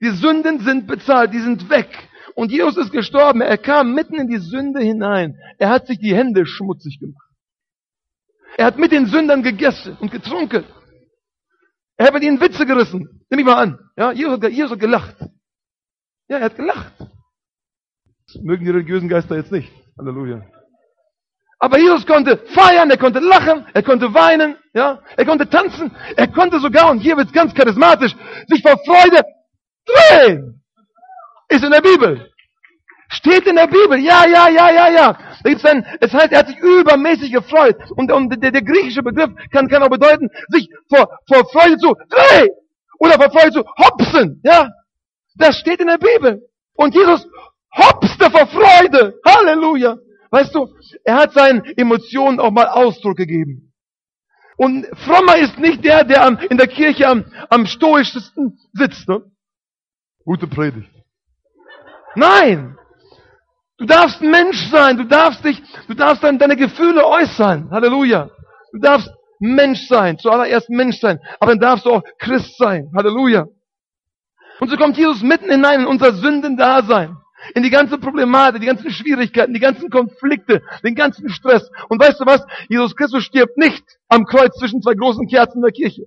[0.00, 1.88] Die Sünden sind bezahlt, die sind weg.
[2.34, 3.40] Und Jesus ist gestorben.
[3.40, 5.38] Er kam mitten in die Sünde hinein.
[5.58, 7.28] Er hat sich die Hände schmutzig gemacht.
[8.56, 10.64] Er hat mit den Sündern gegessen und getrunken.
[11.96, 13.24] Er hat mit ihnen Witze gerissen.
[13.30, 13.78] Nimm mich mal an.
[13.96, 15.16] Ja, Jesus, Jesus hat gelacht.
[16.28, 16.92] Ja, er hat gelacht.
[16.98, 19.70] Das mögen die religiösen Geister jetzt nicht.
[19.98, 20.42] Halleluja.
[21.58, 26.28] Aber Jesus konnte feiern, er konnte lachen, er konnte weinen, ja, er konnte tanzen, er
[26.28, 28.14] konnte sogar, und hier wird es ganz charismatisch,
[28.48, 29.22] sich vor Freude
[29.86, 30.62] drehen.
[31.48, 32.30] Ist in der Bibel.
[33.08, 33.98] Steht in der Bibel.
[33.98, 35.18] Ja, ja, ja, ja, ja.
[35.44, 37.76] Es heißt, er hat sich übermäßig gefreut.
[37.96, 41.94] Und, und der, der, griechische Begriff kann, kann auch bedeuten, sich vor, vor Freude zu
[42.08, 42.50] drehen.
[42.98, 44.40] Oder vor Freude zu hopsen.
[44.42, 44.70] Ja.
[45.36, 46.42] Das steht in der Bibel.
[46.74, 47.26] Und Jesus
[47.76, 49.14] hopste vor Freude.
[49.24, 49.96] Halleluja.
[50.30, 50.68] Weißt du,
[51.04, 53.72] er hat seinen Emotionen auch mal Ausdruck gegeben.
[54.56, 59.08] Und frommer ist nicht der, der am, in der Kirche am, am stoischsten sitzt.
[59.08, 59.22] Ne?
[60.24, 60.90] Gute Predigt.
[62.14, 62.76] Nein!
[63.76, 67.70] Du darfst Mensch sein, du darfst dich, du darfst deine Gefühle äußern.
[67.70, 68.30] Halleluja.
[68.72, 69.10] Du darfst
[69.40, 72.90] Mensch sein, zuallererst Mensch sein, aber dann darfst du auch Christ sein.
[72.94, 73.46] Halleluja.
[74.60, 77.16] Und so kommt Jesus mitten hinein in unser Sündendasein,
[77.54, 81.68] in die ganze Problematik, die ganzen Schwierigkeiten, die ganzen Konflikte, den ganzen Stress.
[81.88, 82.46] Und weißt du was?
[82.68, 86.04] Jesus Christus stirbt nicht am Kreuz zwischen zwei großen Kerzen der Kirche.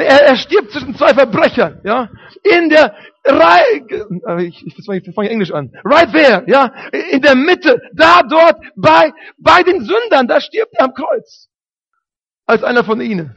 [0.00, 2.08] Er, er stirbt zwischen zwei Verbrechern, ja.
[2.42, 5.70] In der Reihe, ich, ich, ich fange Englisch an.
[5.84, 6.72] Right there, ja.
[7.10, 11.48] In der Mitte, da, dort, bei, bei den Sündern, da stirbt er am Kreuz.
[12.46, 13.36] Als einer von ihnen.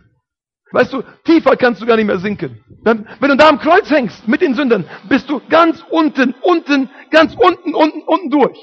[0.72, 2.64] Weißt du, tiefer kannst du gar nicht mehr sinken.
[2.84, 7.36] Wenn du da am Kreuz hängst, mit den Sündern, bist du ganz unten, unten, ganz
[7.36, 8.58] unten, unten, unten durch.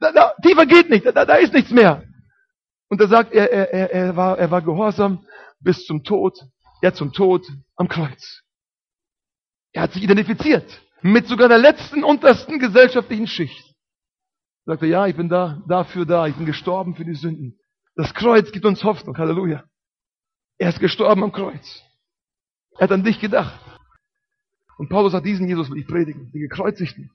[0.00, 2.02] Da, da, tiefer geht nicht, da, da ist nichts mehr.
[2.88, 5.24] Und er sagt, er, er, er, war, er war gehorsam
[5.60, 6.38] bis zum Tod,
[6.82, 8.42] ja zum Tod am Kreuz.
[9.72, 13.64] Er hat sich identifiziert mit sogar der letzten, untersten gesellschaftlichen Schicht.
[14.66, 17.58] Er sagte, ja, ich bin da, dafür da, ich bin gestorben für die Sünden.
[17.94, 19.64] Das Kreuz gibt uns Hoffnung, Halleluja.
[20.58, 21.82] Er ist gestorben am Kreuz.
[22.78, 23.60] Er hat an dich gedacht.
[24.76, 27.10] Und Paulus sagt, diesen Jesus will ich predigen, den gekreuzigten,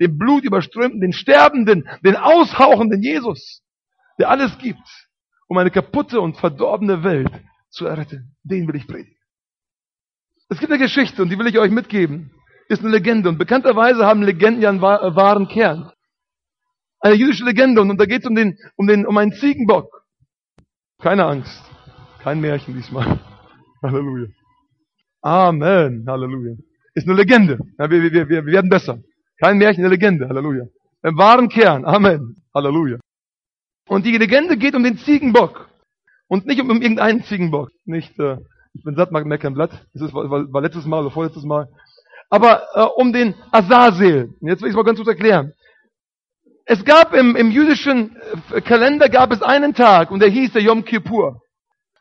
[0.00, 3.62] den blutüberströmten, den sterbenden, den aushauchenden Jesus,
[4.18, 5.08] der alles gibt,
[5.48, 7.30] um eine kaputte und verdorbene Welt
[7.70, 8.36] zu erretten.
[8.42, 9.16] Den will ich predigen.
[10.48, 12.30] Es gibt eine Geschichte und die will ich euch mitgeben.
[12.68, 15.90] Ist eine Legende und bekannterweise haben Legenden ja einen wahren Kern.
[17.00, 19.88] Eine jüdische Legende und da geht es um den, um den, um einen Ziegenbock.
[21.00, 21.62] Keine Angst.
[22.22, 23.20] Kein Märchen diesmal.
[23.82, 24.28] Halleluja.
[25.22, 26.04] Amen.
[26.08, 26.56] Halleluja.
[26.94, 27.58] Ist eine Legende.
[27.78, 28.98] Ja, wir, wir, wir, wir werden besser.
[29.40, 30.28] Kein Märchen, eine Legende.
[30.28, 30.64] Halleluja.
[31.02, 31.84] Im wahren Kern.
[31.84, 32.42] Amen.
[32.54, 32.98] Halleluja.
[33.88, 35.67] Und die Legende geht um den Ziegenbock.
[36.28, 37.70] Und nicht um, irgendeinen Ziegenbock.
[37.84, 38.36] Nicht, äh,
[38.74, 39.70] ich bin satt, mag kein Blatt.
[39.94, 41.68] Das ist, war, war letztes Mal oder vorletztes Mal.
[42.30, 44.34] Aber äh, um den Azazel.
[44.40, 45.52] Jetzt will ich es mal ganz kurz erklären.
[46.66, 48.16] Es gab im, im jüdischen
[48.52, 51.40] äh, Kalender gab es einen Tag und der hieß der Yom Kippur.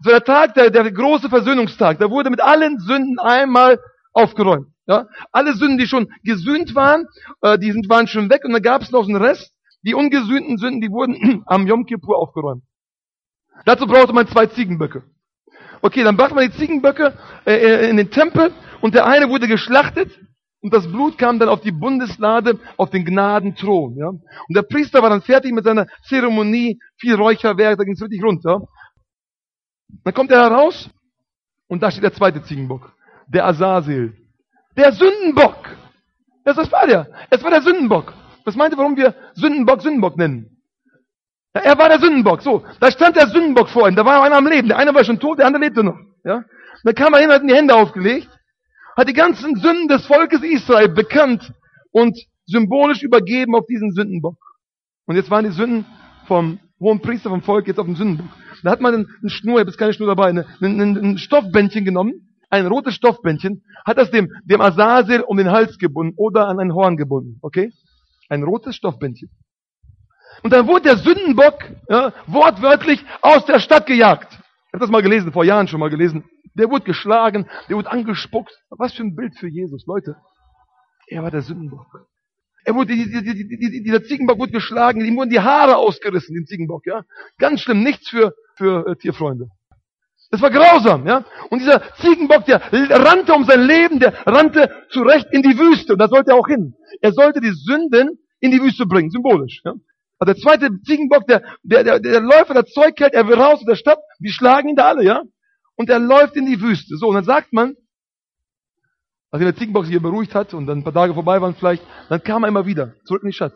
[0.01, 1.99] So der Tag, der, der große Versöhnungstag.
[1.99, 3.79] Da wurde mit allen Sünden einmal
[4.11, 4.67] aufgeräumt.
[4.85, 5.07] Ja?
[5.31, 7.05] Alle Sünden, die schon gesühnt waren,
[7.41, 9.53] äh, die sind, waren schon weg und dann gab es noch einen Rest.
[9.83, 12.63] Die ungesühnten Sünden, die wurden am Yom Kippur aufgeräumt.
[13.65, 15.03] Dazu brauchte man zwei Ziegenböcke.
[15.81, 17.13] Okay, dann brachte man die Ziegenböcke
[17.45, 20.11] äh, äh, in den Tempel und der eine wurde geschlachtet
[20.61, 23.95] und das Blut kam dann auf die Bundeslade, auf den Gnadenthron.
[23.95, 24.07] Ja?
[24.09, 28.23] Und der Priester war dann fertig mit seiner Zeremonie, viel Räucherwerk, da ging es richtig
[28.23, 28.67] runter.
[30.03, 30.89] Dann kommt er heraus
[31.67, 32.91] und da steht der zweite Ziegenbock,
[33.27, 34.17] der Azazel,
[34.75, 35.57] der Sündenbock.
[36.43, 37.07] Das, das war der.
[37.29, 38.13] Es war der Sündenbock.
[38.45, 40.56] Was meint ihr, warum wir Sündenbock Sündenbock nennen?
[41.63, 42.41] Er war der Sündenbock.
[42.41, 43.95] So, da stand der Sündenbock vor ihm.
[43.95, 44.67] Da war einer am Leben.
[44.67, 45.97] Der eine war schon tot, der andere lebte noch.
[46.23, 46.43] Ja?
[46.83, 48.29] Dann kam er hin, hat ihm die Hände aufgelegt
[48.97, 51.53] hat die ganzen Sünden des Volkes Israel bekannt
[51.91, 52.17] und
[52.47, 54.37] symbolisch übergeben auf diesen Sündenbock.
[55.05, 55.85] Und jetzt waren die Sünden
[56.25, 58.27] vom hohen Priester vom Volk jetzt auf dem Sündenbock.
[58.63, 62.65] Da hat man eine Schnur, ich habe jetzt keine Schnur dabei, ein, Stoffbändchen genommen, ein
[62.65, 66.97] rotes Stoffbändchen, hat das dem, dem Asasil um den Hals gebunden oder an ein Horn
[66.97, 67.71] gebunden, okay?
[68.29, 69.29] Ein rotes Stoffbändchen.
[70.43, 74.31] Und dann wurde der Sündenbock ja, wortwörtlich aus der Stadt gejagt.
[74.31, 76.23] Ich habe das mal gelesen, vor Jahren schon mal gelesen.
[76.53, 78.51] Der wurde geschlagen, der wurde angespuckt.
[78.69, 80.17] Was für ein Bild für Jesus, Leute.
[81.07, 81.85] Er war der Sündenbock.
[82.65, 86.45] Er wurde, die, die, die, dieser Ziegenbock wurde geschlagen, ihm wurden die Haare ausgerissen, dem
[86.45, 87.03] Ziegenbock, ja.
[87.37, 89.47] Ganz schlimm, nichts für, für äh, Tierfreunde.
[90.31, 91.23] Das war grausam, ja.
[91.49, 95.93] Und dieser Ziegenbock, der rannte um sein Leben, der rannte zurecht in die Wüste.
[95.93, 96.75] Und da sollte er auch hin.
[96.99, 99.73] Er sollte die Sünden in die Wüste bringen, symbolisch, ja.
[100.19, 103.59] Aber der zweite Ziegenbock, der, der, der, der Läufer, der Zeug hält, er will raus
[103.59, 105.21] aus der Stadt, die schlagen ihn da alle, ja
[105.77, 106.97] und er läuft in die Wüste.
[106.97, 107.75] So, und dann sagt man,
[109.31, 111.83] als der Ziegenbock sich hier beruhigt hat und dann ein paar Tage vorbei waren vielleicht,
[112.09, 113.53] dann kam er immer wieder zurück in die Stadt.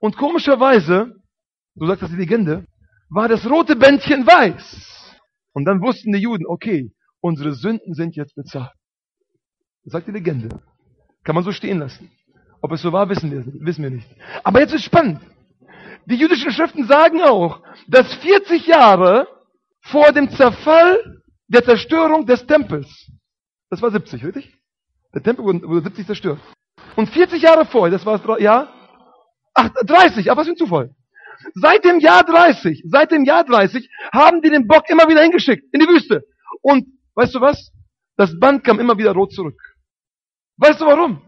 [0.00, 1.14] Und komischerweise,
[1.76, 2.66] so sagt das die Legende,
[3.08, 5.16] war das rote Bändchen weiß.
[5.52, 8.72] Und dann wussten die Juden, okay, unsere Sünden sind jetzt bezahlt.
[9.84, 10.48] Das sagt die Legende.
[11.22, 12.10] Kann man so stehen lassen.
[12.60, 14.08] Ob es so war, wissen wir, wissen wir nicht.
[14.42, 15.20] Aber jetzt ist spannend.
[16.06, 19.26] Die jüdischen Schriften sagen auch, dass 40 Jahre
[19.80, 22.88] vor dem Zerfall der Zerstörung des Tempels.
[23.70, 24.54] Das war 70, richtig?
[25.14, 26.40] Der Tempel wurde 70 zerstört.
[26.96, 28.72] Und 40 Jahre vorher, das war Jahr,
[29.54, 30.90] ach, 30, aber was für ein Zufall.
[31.54, 35.64] Seit dem Jahr 30, seit dem Jahr 30 haben die den Bock immer wieder hingeschickt,
[35.72, 36.24] in die Wüste.
[36.62, 37.72] Und, weißt du was?
[38.16, 39.60] Das Band kam immer wieder rot zurück.
[40.56, 41.20] Weißt du warum?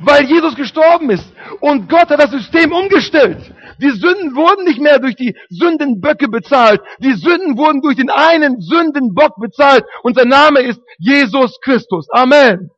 [0.00, 1.32] Weil Jesus gestorben ist.
[1.60, 3.52] Und Gott hat das System umgestellt.
[3.80, 6.80] Die Sünden wurden nicht mehr durch die Sündenböcke bezahlt.
[6.98, 9.84] Die Sünden wurden durch den einen Sündenbock bezahlt.
[10.02, 12.06] Und sein Name ist Jesus Christus.
[12.10, 12.70] Amen.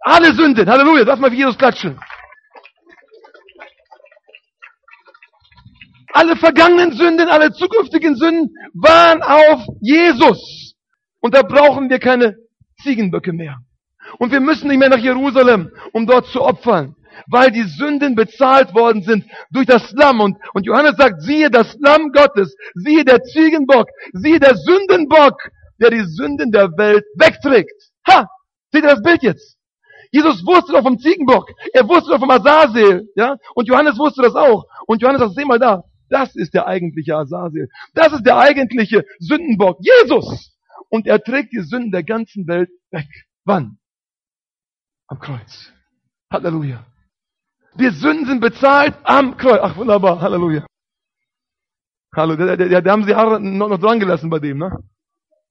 [0.00, 0.68] Alle Sünden.
[0.68, 1.04] Halleluja.
[1.04, 1.98] Lass mal für Jesus klatschen.
[6.14, 10.74] Alle vergangenen Sünden, alle zukünftigen Sünden waren auf Jesus.
[11.20, 12.36] Und da brauchen wir keine
[12.82, 13.58] Ziegenböcke mehr.
[14.18, 16.96] Und wir müssen nicht mehr nach Jerusalem, um dort zu opfern
[17.28, 20.20] weil die Sünden bezahlt worden sind durch das Lamm.
[20.20, 25.40] Und, und Johannes sagt, siehe das Lamm Gottes, siehe der Ziegenbock, siehe der Sündenbock,
[25.80, 27.90] der die Sünden der Welt wegträgt.
[28.08, 28.28] Ha!
[28.72, 29.58] Seht ihr das Bild jetzt?
[30.10, 33.36] Jesus wusste doch vom Ziegenbock, er wusste doch vom Asasel, ja?
[33.54, 34.64] Und Johannes wusste das auch.
[34.86, 37.68] Und Johannes sagt, seh mal da, das ist der eigentliche Asasel.
[37.94, 40.54] Das ist der eigentliche Sündenbock, Jesus.
[40.90, 43.08] Und er trägt die Sünden der ganzen Welt weg.
[43.44, 43.78] Wann?
[45.06, 45.72] Am Kreuz.
[46.30, 46.84] Halleluja.
[47.74, 49.60] Die Sünden sind bezahlt am Kreuz.
[49.62, 50.20] Ach, wunderbar.
[50.20, 50.66] Halleluja.
[52.14, 54.70] Hallo, der haben sie Haare noch, noch dran gelassen bei dem, ne?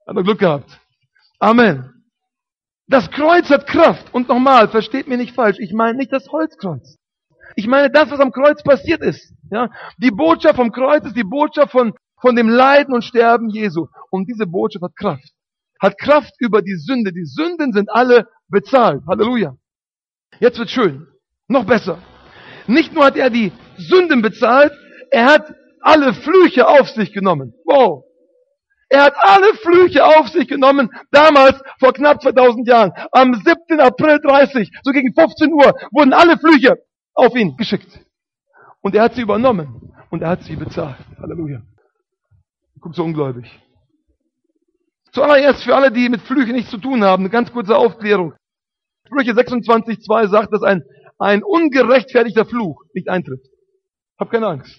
[0.07, 0.79] Hat er Glück gehabt.
[1.39, 2.05] Amen.
[2.88, 4.13] Das Kreuz hat Kraft.
[4.13, 5.57] Und nochmal, versteht mir nicht falsch.
[5.60, 6.97] Ich meine nicht das Holzkreuz.
[7.55, 9.34] Ich meine das, was am Kreuz passiert ist.
[9.49, 9.69] Ja?
[9.97, 13.88] Die Botschaft vom Kreuz ist die Botschaft von, von dem Leiden und Sterben Jesu.
[14.12, 15.31] Und diese Botschaft hat Kraft.
[15.79, 17.12] Hat Kraft über die Sünde.
[17.12, 19.01] Die Sünden sind alle bezahlt.
[19.07, 19.55] Halleluja.
[20.39, 21.07] Jetzt wird schön.
[21.47, 21.97] Noch besser.
[22.67, 24.74] Nicht nur hat er die Sünden bezahlt,
[25.10, 27.54] er hat alle Flüche auf sich genommen.
[27.65, 28.04] Wow.
[28.89, 32.91] Er hat alle Flüche auf sich genommen, damals vor knapp 2000 Jahren.
[33.12, 33.80] Am 7.
[33.80, 36.76] April 30, so gegen 15 Uhr, wurden alle Flüche
[37.13, 37.88] auf ihn geschickt.
[38.82, 39.93] Und er hat sie übernommen.
[40.10, 40.97] Und er hat sie bezahlt.
[41.21, 41.62] Halleluja.
[42.82, 43.50] Guck so ungläubig.
[45.13, 48.34] Zuallererst für alle, die mit Flüchen nichts zu tun haben, eine ganz kurze Aufklärung.
[49.06, 50.84] Sprüche 26,2 sagt, dass ein,
[51.21, 53.45] ein ungerechtfertigter Fluch nicht eintritt.
[54.19, 54.75] Hab keine Angst.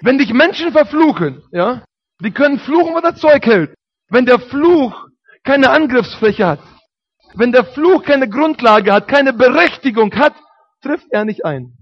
[0.00, 1.84] Wenn dich Menschen verfluchen, ja,
[2.20, 3.74] die können fluchen, was das Zeug hält.
[4.08, 5.08] Wenn der Fluch
[5.42, 6.60] keine Angriffsfläche hat,
[7.34, 10.34] wenn der Fluch keine Grundlage hat, keine Berechtigung hat,
[10.82, 11.76] trifft er nicht ein.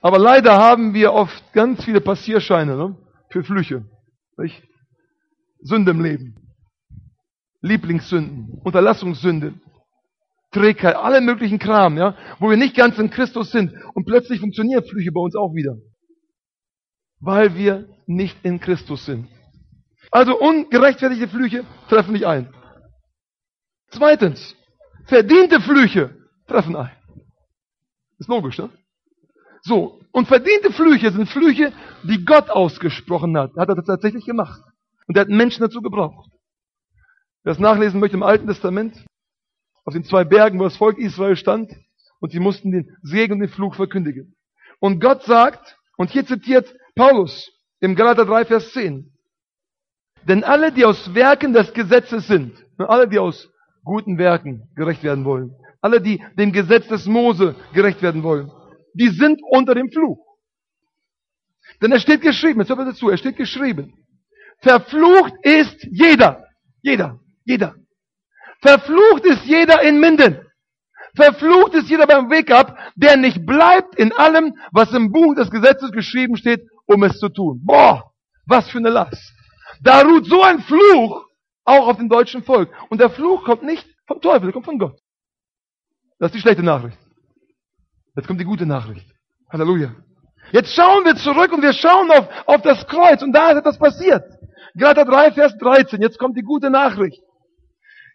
[0.00, 2.96] Aber leider haben wir oft ganz viele Passierscheine ne,
[3.30, 3.84] für Flüche.
[4.38, 4.62] Nicht?
[5.60, 6.36] Sünde im Leben.
[7.60, 9.54] Lieblingssünden, Unterlassungssünde,
[10.52, 13.72] Trägheit, alle möglichen Kram, ja, wo wir nicht ganz in Christus sind.
[13.94, 15.76] Und plötzlich funktionieren Flüche bei uns auch wieder.
[17.20, 19.28] Weil wir nicht in Christus sind.
[20.10, 22.52] Also ungerechtfertigte Flüche treffen nicht ein.
[23.90, 24.56] Zweitens,
[25.06, 26.16] verdiente Flüche
[26.48, 26.90] treffen ein.
[28.18, 28.70] Ist logisch, ne?
[29.62, 33.54] So, und verdiente Flüche sind Flüche, die Gott ausgesprochen hat.
[33.56, 34.62] Hat er das tatsächlich gemacht.
[35.06, 36.30] Und er hat Menschen dazu gebraucht.
[37.42, 39.04] Wer das nachlesen möchte im Alten Testament,
[39.90, 41.72] auf den zwei Bergen, wo das Volk Israel stand,
[42.20, 44.36] und sie mussten den Segen und den Fluch verkündigen.
[44.78, 47.50] Und Gott sagt, und hier zitiert Paulus
[47.80, 49.12] im Galater 3, Vers 10,
[50.28, 53.50] denn alle, die aus Werken des Gesetzes sind, alle, die aus
[53.82, 58.48] guten Werken gerecht werden wollen, alle, die dem Gesetz des Mose gerecht werden wollen,
[58.94, 60.24] die sind unter dem Fluch.
[61.82, 63.94] Denn es steht geschrieben, jetzt hört dazu, es steht geschrieben,
[64.60, 66.44] verflucht ist jeder,
[66.80, 67.74] jeder, jeder.
[68.62, 70.38] Verflucht ist jeder in Minden.
[71.16, 75.50] Verflucht ist jeder beim Weg ab, der nicht bleibt in allem, was im Buch des
[75.50, 77.60] Gesetzes geschrieben steht, um es zu tun.
[77.64, 78.12] Boah,
[78.46, 79.32] was für eine Last.
[79.82, 81.24] Da ruht so ein Fluch
[81.64, 82.70] auch auf dem deutschen Volk.
[82.90, 84.98] Und der Fluch kommt nicht vom Teufel, der kommt von Gott.
[86.18, 86.98] Das ist die schlechte Nachricht.
[88.14, 89.06] Jetzt kommt die gute Nachricht.
[89.50, 89.94] Halleluja.
[90.52, 93.78] Jetzt schauen wir zurück und wir schauen auf, auf das Kreuz und da ist etwas
[93.78, 94.24] passiert.
[94.76, 96.02] Galater 3, Vers 13.
[96.02, 97.22] Jetzt kommt die gute Nachricht.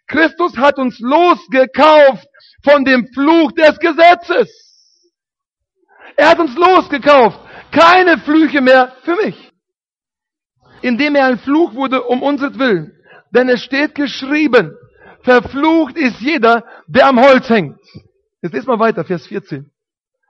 [0.06, 2.26] Christus hat uns losgekauft
[2.62, 4.48] von dem Fluch des Gesetzes.
[6.16, 7.40] Er hat uns losgekauft.
[7.72, 9.52] Keine Flüche mehr für mich.
[10.82, 12.92] Indem er ein Fluch wurde um Willen.
[13.34, 14.76] Denn es steht geschrieben,
[15.22, 17.78] verflucht ist jeder, der am Holz hängt.
[18.40, 19.70] Jetzt lest mal weiter, Vers 14.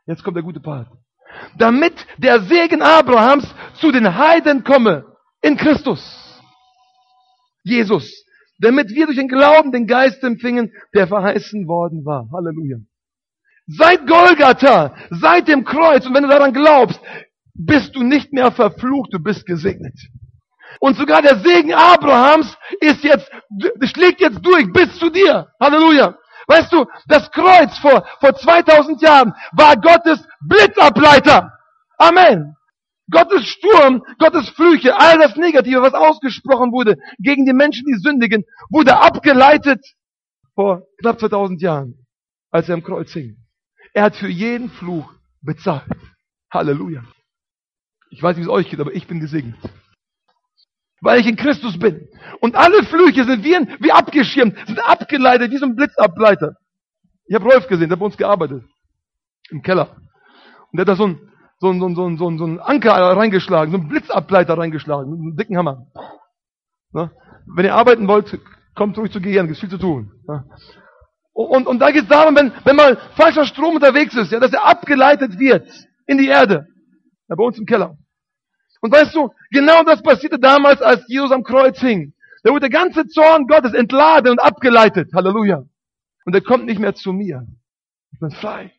[0.07, 0.89] Jetzt kommt der gute Part.
[1.59, 5.05] Damit der Segen Abrahams zu den Heiden komme
[5.43, 6.01] in Christus.
[7.63, 8.26] Jesus.
[8.59, 12.29] Damit wir durch den Glauben den Geist empfingen, der verheißen worden war.
[12.33, 12.79] Halleluja.
[13.67, 17.01] Seit Golgatha, seit dem Kreuz, und wenn du daran glaubst,
[17.55, 19.95] bist du nicht mehr verflucht, du bist gesegnet.
[20.81, 23.31] Und sogar der Segen Abrahams ist jetzt,
[23.83, 25.49] schlägt jetzt durch bis zu dir.
[25.61, 26.17] Halleluja.
[26.47, 31.53] Weißt du, das Kreuz vor, vor 2000 Jahren war Gottes Blitzableiter.
[31.99, 32.57] Amen.
[33.11, 38.45] Gottes Sturm, Gottes Flüche, all das Negative, was ausgesprochen wurde gegen die Menschen, die sündigen,
[38.71, 39.85] wurde abgeleitet
[40.55, 42.07] vor knapp 2000 Jahren,
[42.51, 43.37] als er am Kreuz hing.
[43.95, 45.85] Er hat für jeden Fluch bezahlt.
[46.51, 47.05] Halleluja.
[48.11, 49.57] Ich weiß nicht, wie es euch geht, aber ich bin gesegnet
[51.01, 52.09] weil ich in Christus bin.
[52.41, 56.57] Und alle Flüche sind wie, wie abgeschirmt, sind abgeleitet, wie so ein Blitzableiter.
[57.27, 58.65] Ich habe Rolf gesehen, der hat bei uns gearbeitet.
[59.51, 59.97] Im Keller.
[60.71, 62.93] Und der hat da so ein, so ein, so ein, so ein, so ein Anker
[62.93, 65.87] reingeschlagen, so ein Blitzableiter reingeschlagen, mit einem dicken Hammer.
[66.93, 67.11] Ne?
[67.47, 68.39] Wenn ihr arbeiten wollt,
[68.75, 70.13] kommt ruhig zu gehen, es viel zu tun.
[70.29, 70.45] Ne?
[71.33, 74.53] Und, und da geht es darum, wenn, wenn mal falscher Strom unterwegs ist, ja, dass
[74.53, 75.69] er abgeleitet wird
[76.07, 76.67] in die Erde.
[77.29, 77.99] Ja, bei uns im Keller.
[78.81, 82.15] Und weißt du, genau das passierte damals, als Jesus am Kreuz hing.
[82.43, 85.11] Da wurde der ganze Zorn Gottes entladen und abgeleitet.
[85.15, 85.65] Halleluja.
[86.25, 87.47] Und er kommt nicht mehr zu mir.
[88.13, 88.73] Ich bin frei.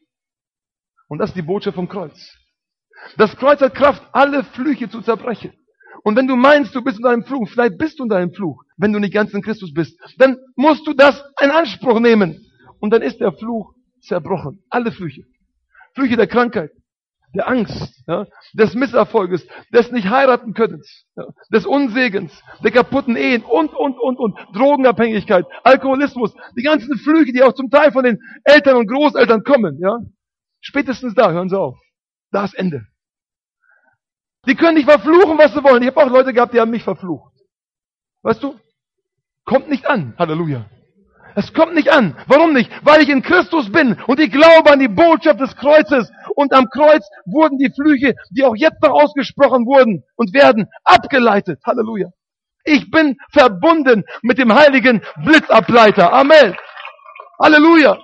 [1.09, 2.37] Und das ist die Botschaft vom Kreuz.
[3.15, 5.53] Das Kreuz hat Kraft, alle Flüche zu zerbrechen.
[6.03, 8.63] Und wenn du meinst, du bist in deinem Fluch, vielleicht bist du in deinem Fluch,
[8.77, 12.45] wenn du nicht ganz in Christus bist, dann musst du das in Anspruch nehmen.
[12.79, 14.63] Und dann ist der Fluch zerbrochen.
[14.69, 15.23] Alle Flüche.
[15.95, 16.71] Flüche der Krankheit,
[17.35, 23.43] der Angst, ja, des Misserfolges, des nicht heiraten Könnens, ja, des Unsegens, der kaputten Ehen
[23.43, 28.19] und, und, und, und, Drogenabhängigkeit, Alkoholismus, die ganzen Flüge, die auch zum Teil von den
[28.43, 29.97] Eltern und Großeltern kommen, ja.
[30.61, 31.77] Spätestens da, hören Sie auf.
[32.31, 32.85] Da ist Ende.
[34.47, 35.83] Die können nicht verfluchen, was sie wollen.
[35.83, 37.33] Ich habe auch Leute gehabt, die haben mich verflucht.
[38.23, 38.57] Weißt du?
[39.45, 40.15] Kommt nicht an.
[40.17, 40.65] Halleluja.
[41.35, 42.17] Es kommt nicht an.
[42.27, 42.71] Warum nicht?
[42.83, 46.11] Weil ich in Christus bin und ich glaube an die Botschaft des Kreuzes.
[46.35, 51.59] Und am Kreuz wurden die Flüche, die auch jetzt noch ausgesprochen wurden und werden, abgeleitet.
[51.65, 52.09] Halleluja.
[52.63, 56.11] Ich bin verbunden mit dem heiligen Blitzableiter.
[56.11, 56.55] Amen.
[57.39, 57.97] Halleluja.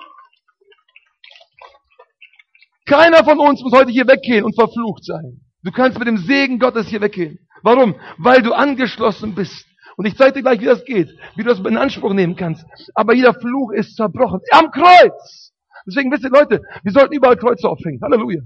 [2.86, 5.43] Keiner von uns muss heute hier weggehen und verflucht sein.
[5.64, 7.40] Du kannst mit dem Segen Gottes hier weggehen.
[7.64, 7.96] Warum?
[8.18, 11.60] Weil du angeschlossen bist Und ich zeige dir gleich, wie das geht, wie du das
[11.60, 12.66] in Anspruch nehmen kannst.
[12.96, 14.42] Aber jeder Fluch ist zerbrochen.
[14.52, 15.52] Am Kreuz!
[15.86, 18.00] Deswegen wisst ihr Leute, wir sollten überall Kreuze aufhängen.
[18.02, 18.42] Halleluja.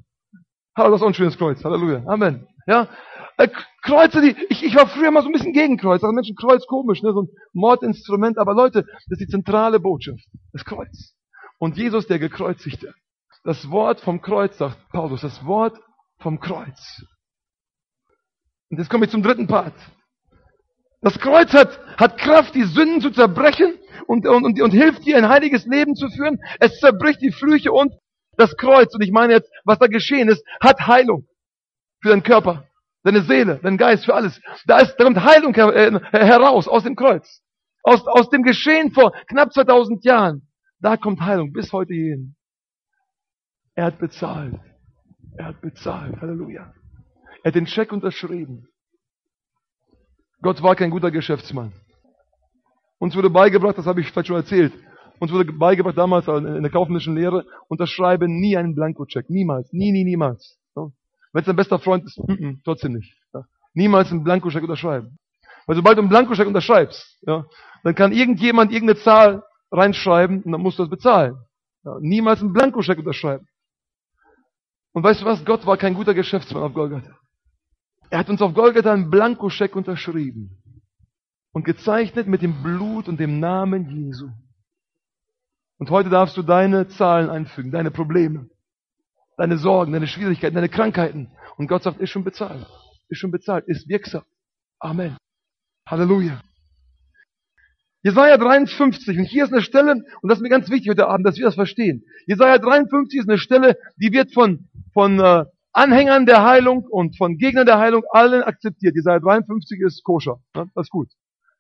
[0.76, 1.64] Hallo, das ist auch ein schönes Kreuz.
[1.64, 2.04] Halleluja.
[2.06, 2.48] Amen.
[2.68, 2.88] Ja.
[3.38, 3.50] Äh,
[3.84, 6.04] Kreuze, die, ich, ich war früher mal so ein bisschen gegen Kreuz.
[6.04, 7.14] Also Menschen, Kreuz komisch, ne?
[7.14, 8.38] so ein Mordinstrument.
[8.38, 10.24] Aber Leute, das ist die zentrale Botschaft.
[10.54, 11.14] Das Kreuz.
[11.60, 12.94] Und Jesus, der gekreuzigte.
[13.44, 15.80] Das Wort vom Kreuz, sagt Paulus, das Wort
[16.20, 17.04] vom Kreuz.
[18.70, 19.74] Und jetzt komme ich zum dritten Part.
[21.02, 23.76] Das Kreuz hat, hat Kraft, die Sünden zu zerbrechen
[24.08, 26.40] und, und, und, und hilft dir, ein heiliges Leben zu führen.
[26.60, 27.94] Es zerbricht die Flüche und
[28.36, 31.28] das Kreuz, und ich meine jetzt, was da geschehen ist, hat Heilung
[32.02, 32.68] für deinen Körper,
[33.04, 34.40] deine Seele, deinen Geist, für alles.
[34.66, 37.42] Da, ist, da kommt Heilung her, äh, heraus aus dem Kreuz.
[37.84, 40.48] Aus, aus dem Geschehen vor knapp 2000 Jahren.
[40.80, 42.36] Da kommt Heilung bis heute hin.
[43.76, 44.60] Er hat bezahlt.
[45.38, 46.20] Er hat bezahlt.
[46.20, 46.74] Halleluja.
[47.44, 48.68] Er hat den Scheck unterschrieben.
[50.42, 51.72] Gott war kein guter Geschäftsmann.
[53.00, 54.74] Uns wurde beigebracht, das habe ich vielleicht schon erzählt,
[55.20, 59.30] uns wurde beigebracht damals in der kaufmännischen Lehre, unterschreibe nie einen Blankocheck.
[59.30, 59.72] Niemals.
[59.72, 60.58] Nie, nie, niemals.
[61.34, 63.14] Wenn es dein bester Freund ist, mm -mm, trotzdem nicht.
[63.74, 65.20] Niemals einen Blankocheck unterschreiben.
[65.68, 67.46] Weil sobald du einen Blankocheck unterschreibst, ja,
[67.84, 71.36] dann kann irgendjemand irgendeine Zahl reinschreiben und dann musst du das bezahlen.
[71.84, 73.48] Ja, niemals einen Blankocheck unterschreiben.
[74.98, 75.46] Und weißt du was?
[75.46, 77.20] Gott war kein guter Geschäftsmann auf Golgatha.
[78.10, 80.58] Er hat uns auf Golgatha einen Blankoscheck unterschrieben
[81.52, 84.32] und gezeichnet mit dem Blut und dem Namen Jesu.
[85.78, 88.50] Und heute darfst du deine Zahlen einfügen, deine Probleme,
[89.38, 91.30] deine Sorgen, deine Schwierigkeiten, deine Krankheiten.
[91.58, 92.66] Und Gott sagt, ist schon bezahlt.
[93.08, 94.24] Ist schon bezahlt, ist wirksam.
[94.80, 95.16] Amen.
[95.88, 96.42] Halleluja.
[98.02, 101.28] Jesaja 53, und hier ist eine Stelle, und das ist mir ganz wichtig heute Abend,
[101.28, 102.04] dass wir das verstehen.
[102.26, 107.38] Jesaja 53 ist eine Stelle, die wird von, von äh, Anhängern der Heilung und von
[107.38, 108.96] Gegnern der Heilung allen akzeptiert.
[108.96, 110.40] Jesaja 53 ist koscher.
[110.56, 111.10] Ja, das ist gut.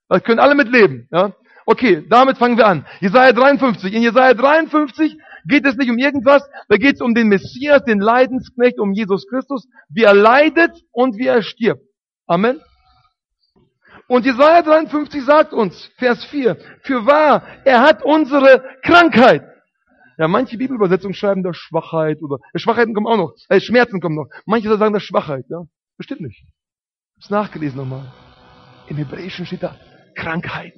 [0.09, 1.07] Das können alle mitleben.
[1.11, 1.33] Ja.
[1.67, 2.87] Okay, damit fangen wir an.
[2.99, 3.93] Jesaja 53.
[3.93, 7.99] In Jesaja 53 geht es nicht um irgendwas, da geht es um den Messias, den
[7.99, 11.83] Leidensknecht, um Jesus Christus, wie er leidet und wie er stirbt.
[12.25, 12.59] Amen.
[14.07, 19.43] Und Jesaja 53 sagt uns, Vers 4, für wahr, er hat unsere Krankheit.
[20.17, 24.15] Ja, manche Bibelübersetzungen schreiben da Schwachheit oder äh, Schwachheiten kommen auch noch, äh, Schmerzen kommen
[24.15, 24.27] noch.
[24.45, 25.63] Manche sagen da Schwachheit, ja.
[25.97, 26.43] Bestimmt nicht.
[26.43, 28.11] Ich hab's nachgelesen nochmal.
[28.87, 29.75] Im Hebräischen steht da
[30.15, 30.73] Krankheit.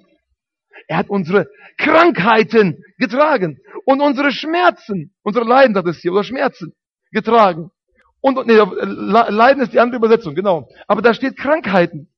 [0.87, 6.73] Er hat unsere Krankheiten getragen und unsere Schmerzen, unsere Leiden hat es hier, oder Schmerzen
[7.11, 7.71] getragen.
[8.21, 10.67] Und, nee, Leiden ist die andere Übersetzung, genau.
[10.87, 12.09] Aber da steht Krankheiten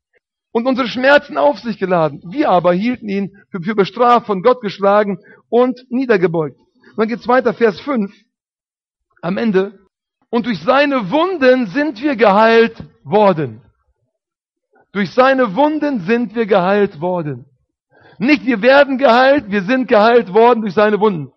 [0.52, 2.22] und unsere Schmerzen auf sich geladen.
[2.26, 5.20] Wir aber hielten ihn für, für bestraft, von Gott geschlagen
[5.50, 6.60] und niedergebeugt.
[6.92, 8.12] Und dann geht's weiter, Vers 5,
[9.22, 9.80] am Ende.
[10.30, 13.62] Und durch seine Wunden sind wir geheilt worden.
[14.92, 17.46] Durch seine Wunden sind wir geheilt worden.
[18.20, 21.32] Nicht wir werden geheilt, wir sind geheilt worden durch seine Wunden.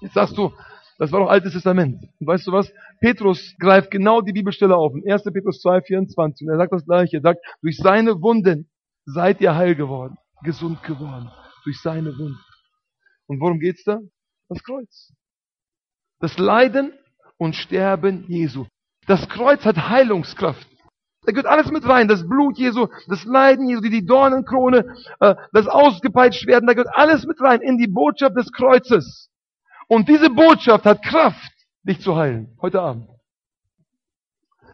[0.00, 0.52] Jetzt sagst du,
[0.98, 2.02] das war doch Altes Testament.
[2.18, 2.72] Und weißt du was?
[3.00, 4.92] Petrus greift genau die Bibelstelle auf.
[4.94, 5.22] In 1.
[5.24, 6.46] Petrus 2, 24.
[6.46, 7.18] Und er sagt das gleiche.
[7.18, 8.68] Er sagt, durch seine Wunden
[9.04, 11.30] seid ihr heil geworden, gesund geworden.
[11.64, 12.40] Durch seine Wunden.
[13.26, 14.00] Und worum geht's da?
[14.48, 15.12] Das Kreuz.
[16.20, 16.92] Das Leiden
[17.36, 18.66] und Sterben Jesu.
[19.06, 20.66] Das Kreuz hat Heilungskraft.
[21.22, 22.08] Da gehört alles mit rein.
[22.08, 27.26] Das Blut Jesu, das Leiden Jesu, die Dornenkrone, äh, das Ausgepeitscht werden, da gehört alles
[27.26, 29.30] mit rein in die Botschaft des Kreuzes.
[29.88, 32.56] Und diese Botschaft hat Kraft, dich zu heilen.
[32.60, 33.08] Heute Abend.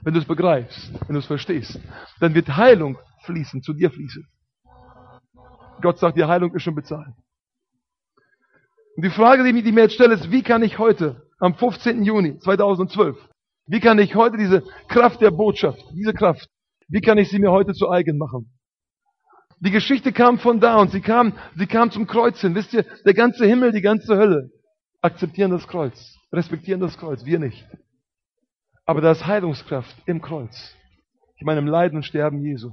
[0.03, 1.81] Wenn du es begreifst, wenn du es verstehst,
[2.20, 4.29] dann wird Heilung fließen, zu dir fließen.
[5.81, 7.14] Gott sagt, die Heilung ist schon bezahlt.
[8.97, 12.05] Und die Frage, die ich mir jetzt stelle, ist, wie kann ich heute, am 15.
[12.05, 13.16] Juni 2012,
[13.66, 16.49] wie kann ich heute diese Kraft der Botschaft, diese Kraft,
[16.88, 18.51] wie kann ich sie mir heute zu eigen machen?
[19.61, 22.55] Die Geschichte kam von da und sie kam, sie kam zum Kreuz hin.
[22.55, 24.51] Wisst ihr, der ganze Himmel, die ganze Hölle
[25.01, 27.66] akzeptieren das Kreuz, respektieren das Kreuz, wir nicht.
[28.84, 30.74] Aber da ist Heilungskraft im Kreuz.
[31.36, 32.72] Ich meine im Leiden und Sterben Jesu.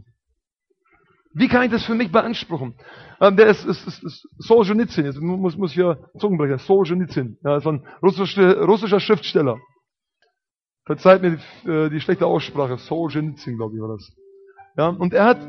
[1.33, 2.75] Wie kann ich das für mich beanspruchen?
[3.21, 7.67] Ähm, der ist, ist, ist, ist Solzhenitsyn, jetzt muss, muss hier Zungenbrecher, Solzhenitsyn, ja, ist
[7.67, 9.57] ein russischer, russischer Schriftsteller.
[10.85, 14.11] Verzeiht mir die, äh, die schlechte Aussprache, Solzhenitsyn, glaube ich, war das.
[14.77, 15.39] Ja, und er hat,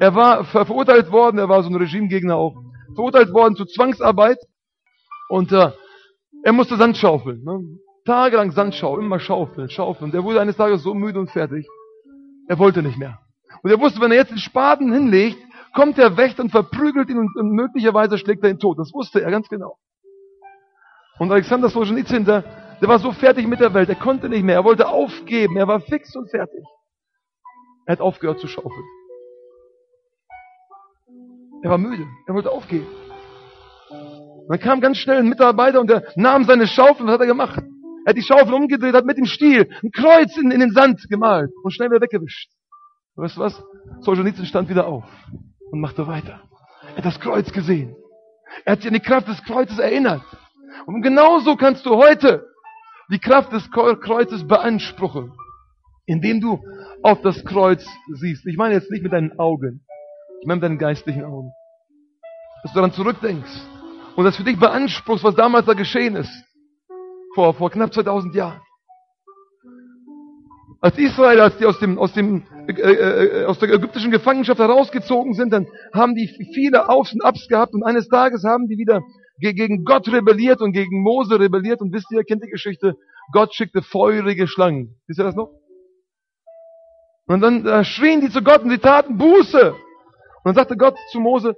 [0.00, 2.56] er war ver verurteilt worden, er war so ein Regimegegner auch,
[2.94, 4.38] verurteilt worden zu Zwangsarbeit
[5.28, 5.70] und äh,
[6.42, 7.42] er musste Sand schaufeln.
[7.44, 7.60] Ne?
[8.04, 10.10] Tagelang Sand schaufeln, immer schaufeln, schaufeln.
[10.10, 11.66] Der wurde eines Tages so müde und fertig.
[12.48, 13.18] Er wollte nicht mehr.
[13.62, 15.38] Und er wusste, wenn er jetzt den Spaten hinlegt,
[15.74, 18.78] kommt der Wächter und verprügelt ihn und, möglicherweise schlägt er ihn tot.
[18.78, 19.76] Das wusste er ganz genau.
[21.18, 22.44] Und Alexander Solzhenitsyn, der,
[22.80, 25.68] der war so fertig mit der Welt, er konnte nicht mehr, er wollte aufgeben, er
[25.68, 26.64] war fix und fertig.
[27.86, 28.84] Er hat aufgehört zu schaufeln.
[31.62, 32.06] Er war müde.
[32.26, 32.86] Er wollte aufgehen.
[33.90, 37.26] Und dann kam ganz schnell ein Mitarbeiter und der nahm seine Schaufel was hat er
[37.26, 37.62] gemacht?
[38.06, 41.06] Er hat die Schaufel umgedreht, hat mit dem Stiel ein Kreuz in, in den Sand
[41.10, 42.50] gemalt und schnell wieder weggewischt.
[43.20, 43.62] Weißt du was?
[44.00, 45.04] Solzhenitsyn stand wieder auf
[45.70, 46.40] und machte weiter.
[46.92, 47.94] Er hat das Kreuz gesehen.
[48.64, 50.22] Er hat sich an die Kraft des Kreuzes erinnert.
[50.86, 52.46] Und genauso kannst du heute
[53.10, 55.32] die Kraft des Kreuzes beanspruchen,
[56.06, 56.64] indem du
[57.02, 58.46] auf das Kreuz siehst.
[58.46, 59.84] Ich meine jetzt nicht mit deinen Augen,
[60.40, 61.52] ich meine mit deinen geistlichen Augen.
[62.62, 63.60] Dass du daran zurückdenkst
[64.16, 66.32] und das für dich beanspruchst, was damals da geschehen ist.
[67.34, 68.60] Vor, vor knapp 2000 Jahren.
[70.80, 72.44] Als Israel, als die aus, dem, aus, dem,
[72.78, 77.48] äh, äh, aus der ägyptischen Gefangenschaft herausgezogen sind, dann haben die viele Aufs und Abs
[77.48, 79.00] gehabt und eines Tages haben die wieder
[79.40, 82.96] gegen Gott rebelliert und gegen Mose rebelliert und wisst ihr, kennt die Geschichte,
[83.32, 84.96] Gott schickte feurige Schlangen.
[85.06, 85.50] Wisst ihr das noch?
[87.26, 89.70] Und dann äh, schrien die zu Gott und sie taten Buße.
[89.72, 89.76] Und
[90.44, 91.54] dann sagte Gott zu Mose,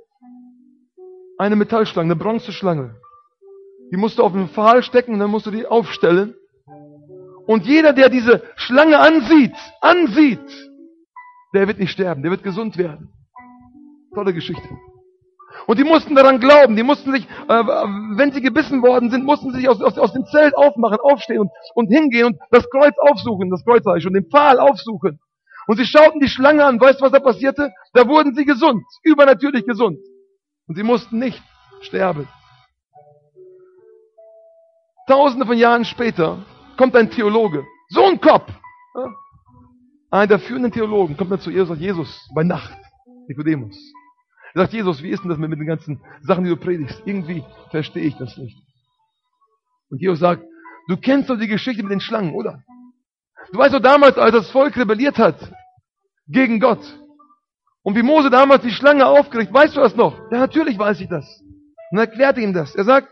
[1.38, 2.94] eine Metallschlange, eine Bronzeschlange.
[3.90, 6.34] Die musst du auf den Pfahl stecken und dann musst du die aufstellen.
[7.46, 10.40] Und jeder, der diese Schlange ansieht, ansieht,
[11.52, 13.12] der wird nicht sterben, der wird gesund werden.
[14.14, 14.68] Tolle Geschichte.
[15.66, 17.64] Und die mussten daran glauben, die mussten sich, äh,
[18.16, 21.40] wenn sie gebissen worden sind, mussten sie sich aus, aus, aus dem Zelt aufmachen, aufstehen
[21.40, 25.20] und, und hingehen und das Kreuz aufsuchen, das Kreuz sage ich schon, den Pfahl aufsuchen.
[25.66, 27.72] Und sie schauten die Schlange an, weißt du, was da passierte?
[27.92, 29.98] Da wurden sie gesund, übernatürlich gesund.
[30.66, 31.42] Und sie mussten nicht
[31.82, 32.28] sterben.
[35.06, 36.38] Tausende von Jahren später
[36.76, 38.50] kommt ein Theologe, so ein Kopf?
[40.12, 42.76] Einer der führenden Theologen, kommt dann zu Jesus und sagt, Jesus, bei Nacht,
[43.28, 43.76] Nikodemus.
[44.54, 47.02] Er sagt, Jesus, wie ist denn das mit, den ganzen Sachen, die du predigst?
[47.06, 48.56] Irgendwie verstehe ich das nicht.
[49.88, 50.44] Und Jesus sagt,
[50.88, 52.62] du kennst doch die Geschichte mit den Schlangen, oder?
[53.52, 55.36] Du weißt doch damals, als das Volk rebelliert hat
[56.28, 56.82] gegen Gott.
[57.82, 60.30] Und wie Mose damals die Schlange aufgerichtet, weißt du das noch?
[60.30, 61.24] Ja, natürlich weiß ich das.
[61.90, 62.74] Und er erklärte ihm das.
[62.74, 63.08] Er sagt,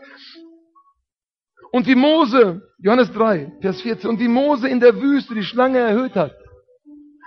[1.71, 5.79] und wie Mose, Johannes 3, Vers 14, und wie Mose in der Wüste die Schlange
[5.79, 6.33] erhöht hat,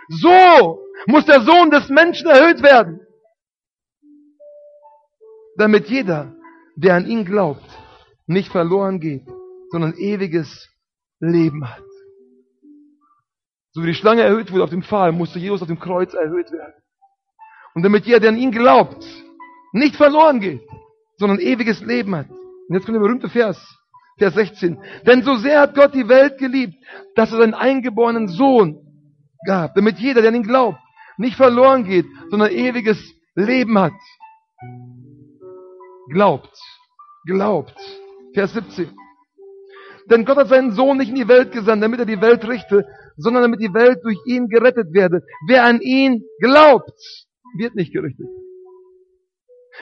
[0.09, 3.01] so muss der Sohn des Menschen erhöht werden,
[5.57, 6.35] damit jeder,
[6.77, 7.65] der an ihn glaubt,
[8.27, 9.27] nicht verloren geht,
[9.71, 10.69] sondern ewiges
[11.21, 11.85] Leben hat.
[13.73, 16.51] So wie die Schlange erhöht wurde auf dem Pfahl, musste Jesus auf dem Kreuz erhöht
[16.53, 16.75] werden.
[17.75, 19.05] Und damit jeder, der an ihn glaubt,
[19.73, 20.63] nicht verloren geht,
[21.17, 22.31] sondern ewiges Leben hat.
[22.31, 23.59] Und jetzt kommt der berühmte Vers.
[24.17, 24.79] Vers 16.
[25.07, 26.77] Denn so sehr hat Gott die Welt geliebt,
[27.17, 28.84] dass er seinen eingeborenen Sohn
[29.45, 30.79] gab, damit jeder, der an ihn glaubt,
[31.17, 32.99] nicht verloren geht, sondern ewiges
[33.35, 33.93] Leben hat.
[36.11, 36.51] Glaubt,
[37.27, 37.75] glaubt.
[38.35, 38.91] Vers 17.
[40.11, 42.85] Denn Gott hat seinen Sohn nicht in die Welt gesandt, damit er die Welt richte,
[43.17, 45.23] sondern damit die Welt durch ihn gerettet werde.
[45.49, 46.93] Wer an ihn glaubt,
[47.57, 48.27] wird nicht gerichtet.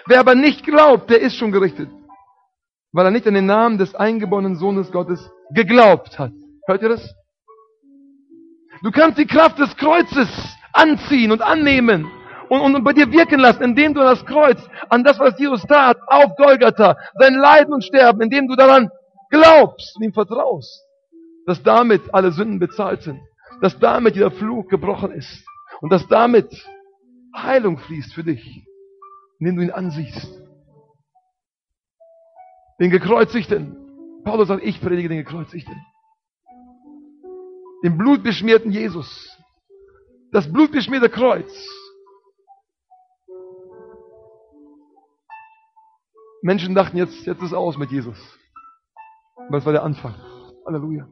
[0.06, 1.88] Wer aber nicht glaubt, der ist schon gerichtet
[2.92, 6.32] weil er nicht an den Namen des eingeborenen Sohnes Gottes geglaubt hat.
[6.66, 7.14] Hört ihr das?
[8.82, 10.28] Du kannst die Kraft des Kreuzes
[10.72, 12.10] anziehen und annehmen
[12.48, 14.58] und, und bei dir wirken lassen, indem du das Kreuz,
[14.88, 18.90] an das, was Jesus tat, auf Golgatha, sein Leiden und Sterben, indem du daran
[19.30, 20.84] glaubst und ihm vertraust,
[21.46, 23.20] dass damit alle Sünden bezahlt sind,
[23.60, 25.44] dass damit jeder Fluch gebrochen ist
[25.80, 26.50] und dass damit
[27.36, 28.66] Heilung fließt für dich,
[29.38, 30.42] indem du ihn ansiehst
[32.82, 33.76] den Gekreuzigten.
[34.24, 35.74] Paulus sagt, ich predige den Gekreuzigten.
[37.82, 39.36] Den blutbeschmierten Jesus.
[40.30, 41.52] Das blutbeschmierte Kreuz.
[46.42, 48.18] Menschen dachten jetzt, jetzt ist aus mit Jesus.
[49.48, 50.14] Aber es war der Anfang.
[50.66, 51.08] Halleluja.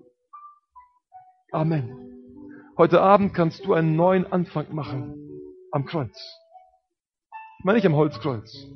[1.53, 2.11] Amen.
[2.77, 5.14] Heute Abend kannst du einen neuen Anfang machen
[5.73, 6.16] am Kreuz.
[7.59, 8.68] Ich meine nicht am Holzkreuz.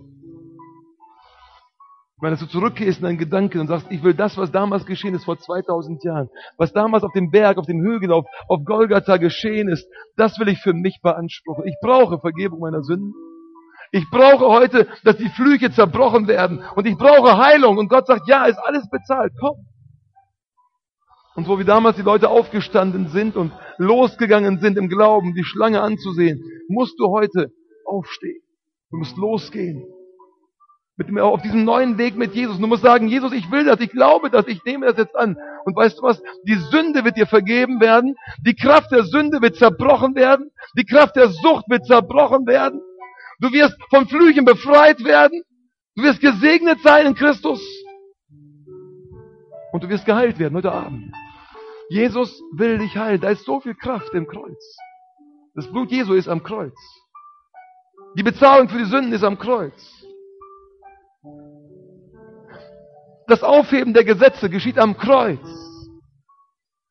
[2.20, 5.24] Dass du zurückgehst in deinen Gedanken und sagst, ich will das, was damals geschehen ist
[5.24, 9.68] vor 2000 Jahren, was damals auf dem Berg, auf dem Hügel, auf, auf Golgatha geschehen
[9.68, 9.86] ist,
[10.16, 11.66] das will ich für mich beanspruchen.
[11.66, 13.12] Ich brauche Vergebung meiner Sünden.
[13.90, 16.64] Ich brauche heute, dass die Flüche zerbrochen werden.
[16.74, 17.78] Und ich brauche Heilung.
[17.78, 19.32] Und Gott sagt, ja, ist alles bezahlt.
[19.38, 19.66] Komm.
[21.36, 25.82] Und wo wir damals die Leute aufgestanden sind und losgegangen sind im Glauben, die Schlange
[25.82, 27.52] anzusehen, musst du heute
[27.84, 28.40] aufstehen.
[28.90, 29.84] Du musst losgehen
[30.96, 32.58] mit auf diesem neuen Weg mit Jesus.
[32.58, 35.36] Du musst sagen, Jesus, ich will das, ich glaube das, ich nehme das jetzt an.
[35.64, 36.22] Und weißt du was?
[36.46, 38.14] Die Sünde wird dir vergeben werden.
[38.46, 40.50] Die Kraft der Sünde wird zerbrochen werden.
[40.76, 42.80] Die Kraft der Sucht wird zerbrochen werden.
[43.40, 45.42] Du wirst von Flüchen befreit werden.
[45.96, 47.60] Du wirst gesegnet sein in Christus.
[49.72, 51.12] Und du wirst geheilt werden heute Abend.
[51.88, 53.20] Jesus will dich heilen.
[53.20, 54.76] Da ist so viel Kraft im Kreuz.
[55.54, 56.78] Das Blut Jesu ist am Kreuz.
[58.16, 59.93] Die Bezahlung für die Sünden ist am Kreuz.
[63.26, 65.40] Das Aufheben der Gesetze geschieht am Kreuz.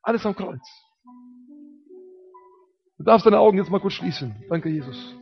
[0.01, 0.61] Alles am Kreuz.
[2.97, 4.35] Du darfst deine Augen jetzt mal kurz schließen.
[4.49, 5.15] Danke, Jesus.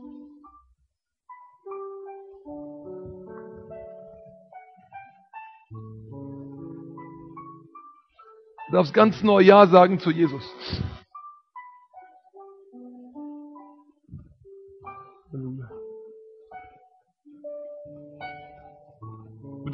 [8.69, 10.43] Du darfst ganz neu Ja sagen zu Jesus.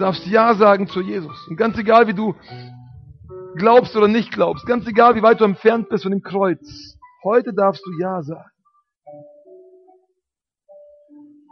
[0.07, 1.47] Darfst Ja sagen zu Jesus.
[1.49, 2.33] Und ganz egal, wie du
[3.57, 7.53] glaubst oder nicht glaubst, ganz egal, wie weit du entfernt bist von dem Kreuz, heute
[7.53, 8.49] darfst du Ja sagen.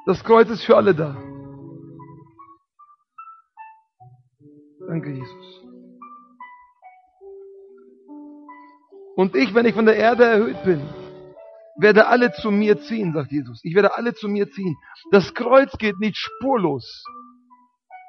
[0.06, 1.18] Das Kreuz ist für alle da.
[4.88, 5.62] Danke, Jesus.
[9.18, 10.80] Und ich, wenn ich von der Erde erhöht bin,
[11.78, 13.60] werde alle zu mir ziehen, sagt Jesus.
[13.64, 14.78] Ich werde alle zu mir ziehen.
[15.12, 17.04] Das Kreuz geht nicht spurlos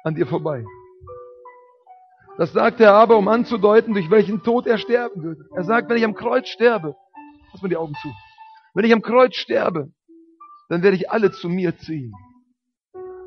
[0.03, 0.63] an dir vorbei.
[2.37, 5.45] Das sagt er aber, um anzudeuten, durch welchen Tod er sterben würde.
[5.55, 6.95] Er sagt, wenn ich am Kreuz sterbe,
[7.51, 8.09] lass mir die Augen zu,
[8.75, 9.91] wenn ich am Kreuz sterbe,
[10.69, 12.13] dann werde ich alle zu mir ziehen.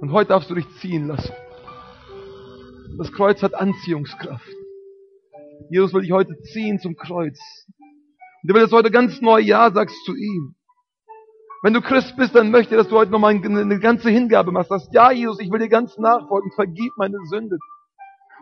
[0.00, 1.32] Und heute darfst du dich ziehen lassen.
[2.98, 4.46] Das Kreuz hat Anziehungskraft.
[5.70, 7.38] Jesus will dich heute ziehen zum Kreuz.
[8.42, 10.54] Und er will, dass du heute ganz neu Ja sagst zu ihm.
[11.62, 14.70] Wenn du Christ bist, dann möchte ich, dass du heute nochmal eine ganze Hingabe machst.
[14.70, 17.58] Sagst, ja, Jesus, ich will dir ganz nachfolgen, vergib meine Sünde.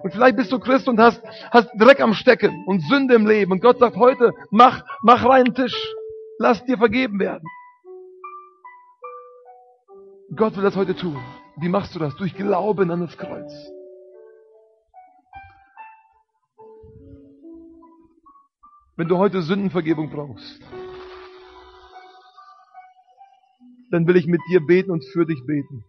[0.02, 3.50] Und vielleicht bist du Christ und hast, hast Dreck am Stecken und Sünde im Leben.
[3.50, 5.74] Und Gott sagt heute, mach, mach reinen Tisch.
[6.38, 7.42] Lass dir vergeben werden.
[10.36, 11.18] Gott will das heute tun.
[11.56, 12.14] Wie machst du das?
[12.14, 13.52] Durch Glauben an das Kreuz.
[18.96, 20.60] Wenn du heute Sündenvergebung brauchst,
[23.98, 25.84] dann will ich mit dir beten und für dich beten.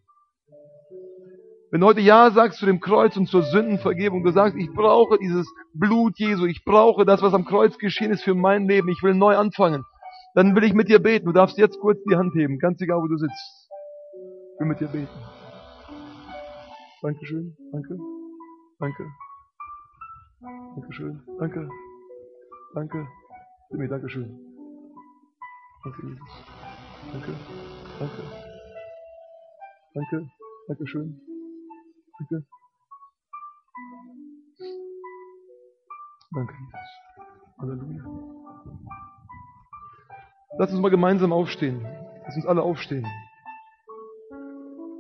[1.70, 5.20] Wenn du heute Ja sagst zu dem Kreuz und zur Sündenvergebung, du sagst, ich brauche
[5.20, 9.04] dieses Blut Jesu, ich brauche das, was am Kreuz geschehen ist für mein Leben, ich
[9.04, 9.86] will neu anfangen,
[10.34, 11.28] dann will ich mit dir beten.
[11.28, 13.70] Du darfst jetzt kurz die Hand heben, ganz egal, wo du sitzt.
[14.56, 15.08] Ich will mit dir beten.
[17.04, 17.96] Dankeschön, danke,
[18.80, 19.06] danke,
[20.76, 21.70] Dankeschön, danke.
[22.74, 23.08] Danke.
[23.72, 24.40] Jimmy, danke schön.
[25.84, 26.28] Danke, Jesus.
[27.14, 27.79] Danke.
[28.00, 28.24] Danke.
[29.94, 30.30] Danke.
[30.68, 31.20] Danke schön.
[32.18, 32.46] Danke.
[36.32, 36.90] Danke, Jesus.
[37.60, 38.04] Halleluja.
[40.58, 41.86] Lass uns mal gemeinsam aufstehen.
[42.26, 43.06] Lass uns alle aufstehen.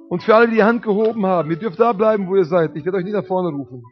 [0.09, 2.75] Und für alle, die die Hand gehoben haben, ihr dürft da bleiben, wo ihr seid.
[2.75, 3.83] Ich werde euch nicht nach vorne rufen.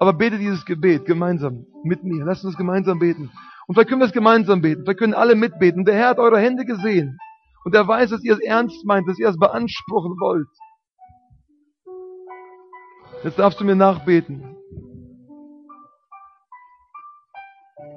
[0.00, 2.24] Aber bete dieses Gebet gemeinsam mit mir.
[2.24, 3.30] Lasst uns gemeinsam beten.
[3.66, 4.82] Und vielleicht können wir es gemeinsam beten.
[4.82, 5.84] Vielleicht können alle mitbeten.
[5.84, 7.18] Der Herr hat eure Hände gesehen.
[7.64, 10.48] Und er weiß, dass ihr es ernst meint, dass ihr es beanspruchen wollt.
[13.24, 14.56] Jetzt darfst du mir nachbeten.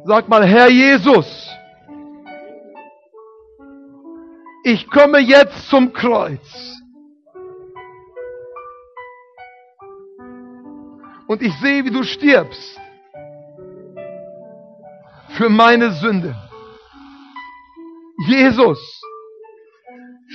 [0.06, 1.50] Sag mal, Herr Jesus,
[4.64, 6.76] ich komme jetzt zum Kreuz.
[11.28, 12.80] und ich sehe, wie du stirbst
[15.30, 16.36] für meine Sünde.
[18.28, 18.80] Jesus,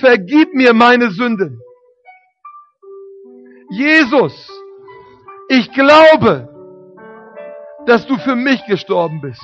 [0.01, 1.61] vergib mir meine Sünden.
[3.69, 4.51] Jesus,
[5.47, 6.49] ich glaube,
[7.85, 9.41] dass du für mich gestorben bist.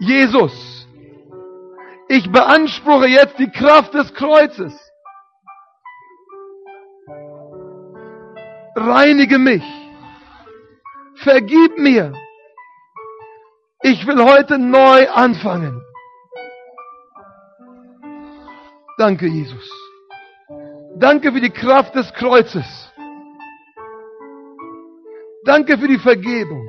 [0.00, 0.88] Jesus,
[2.08, 4.74] ich beanspruche jetzt die Kraft des Kreuzes.
[8.76, 9.64] reinige mich,
[11.16, 12.12] vergib mir.
[13.82, 15.82] Ich will heute neu anfangen.
[18.98, 19.70] Danke, Jesus.
[20.96, 22.90] Danke für die Kraft des Kreuzes.
[25.44, 26.66] Danke für die Vergebung.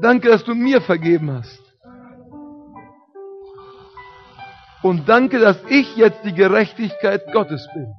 [0.00, 1.62] Danke, dass du mir vergeben hast.
[4.82, 7.92] Und danke, dass ich jetzt die Gerechtigkeit Gottes bin.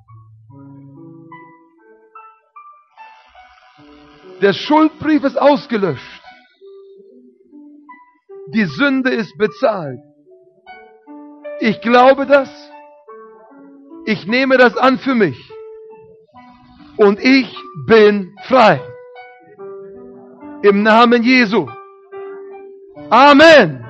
[4.42, 6.24] Der Schuldbrief ist ausgelöscht.
[8.54, 10.00] Die Sünde ist bezahlt.
[11.60, 12.50] Ich glaube das.
[14.06, 15.38] Ich nehme das an für mich.
[16.98, 17.56] Und ich
[17.86, 18.82] bin frei.
[20.64, 21.68] Im Namen Jesu.
[23.10, 23.86] Amen.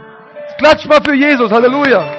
[0.58, 1.52] Klatsch mal für Jesus.
[1.52, 2.19] Halleluja.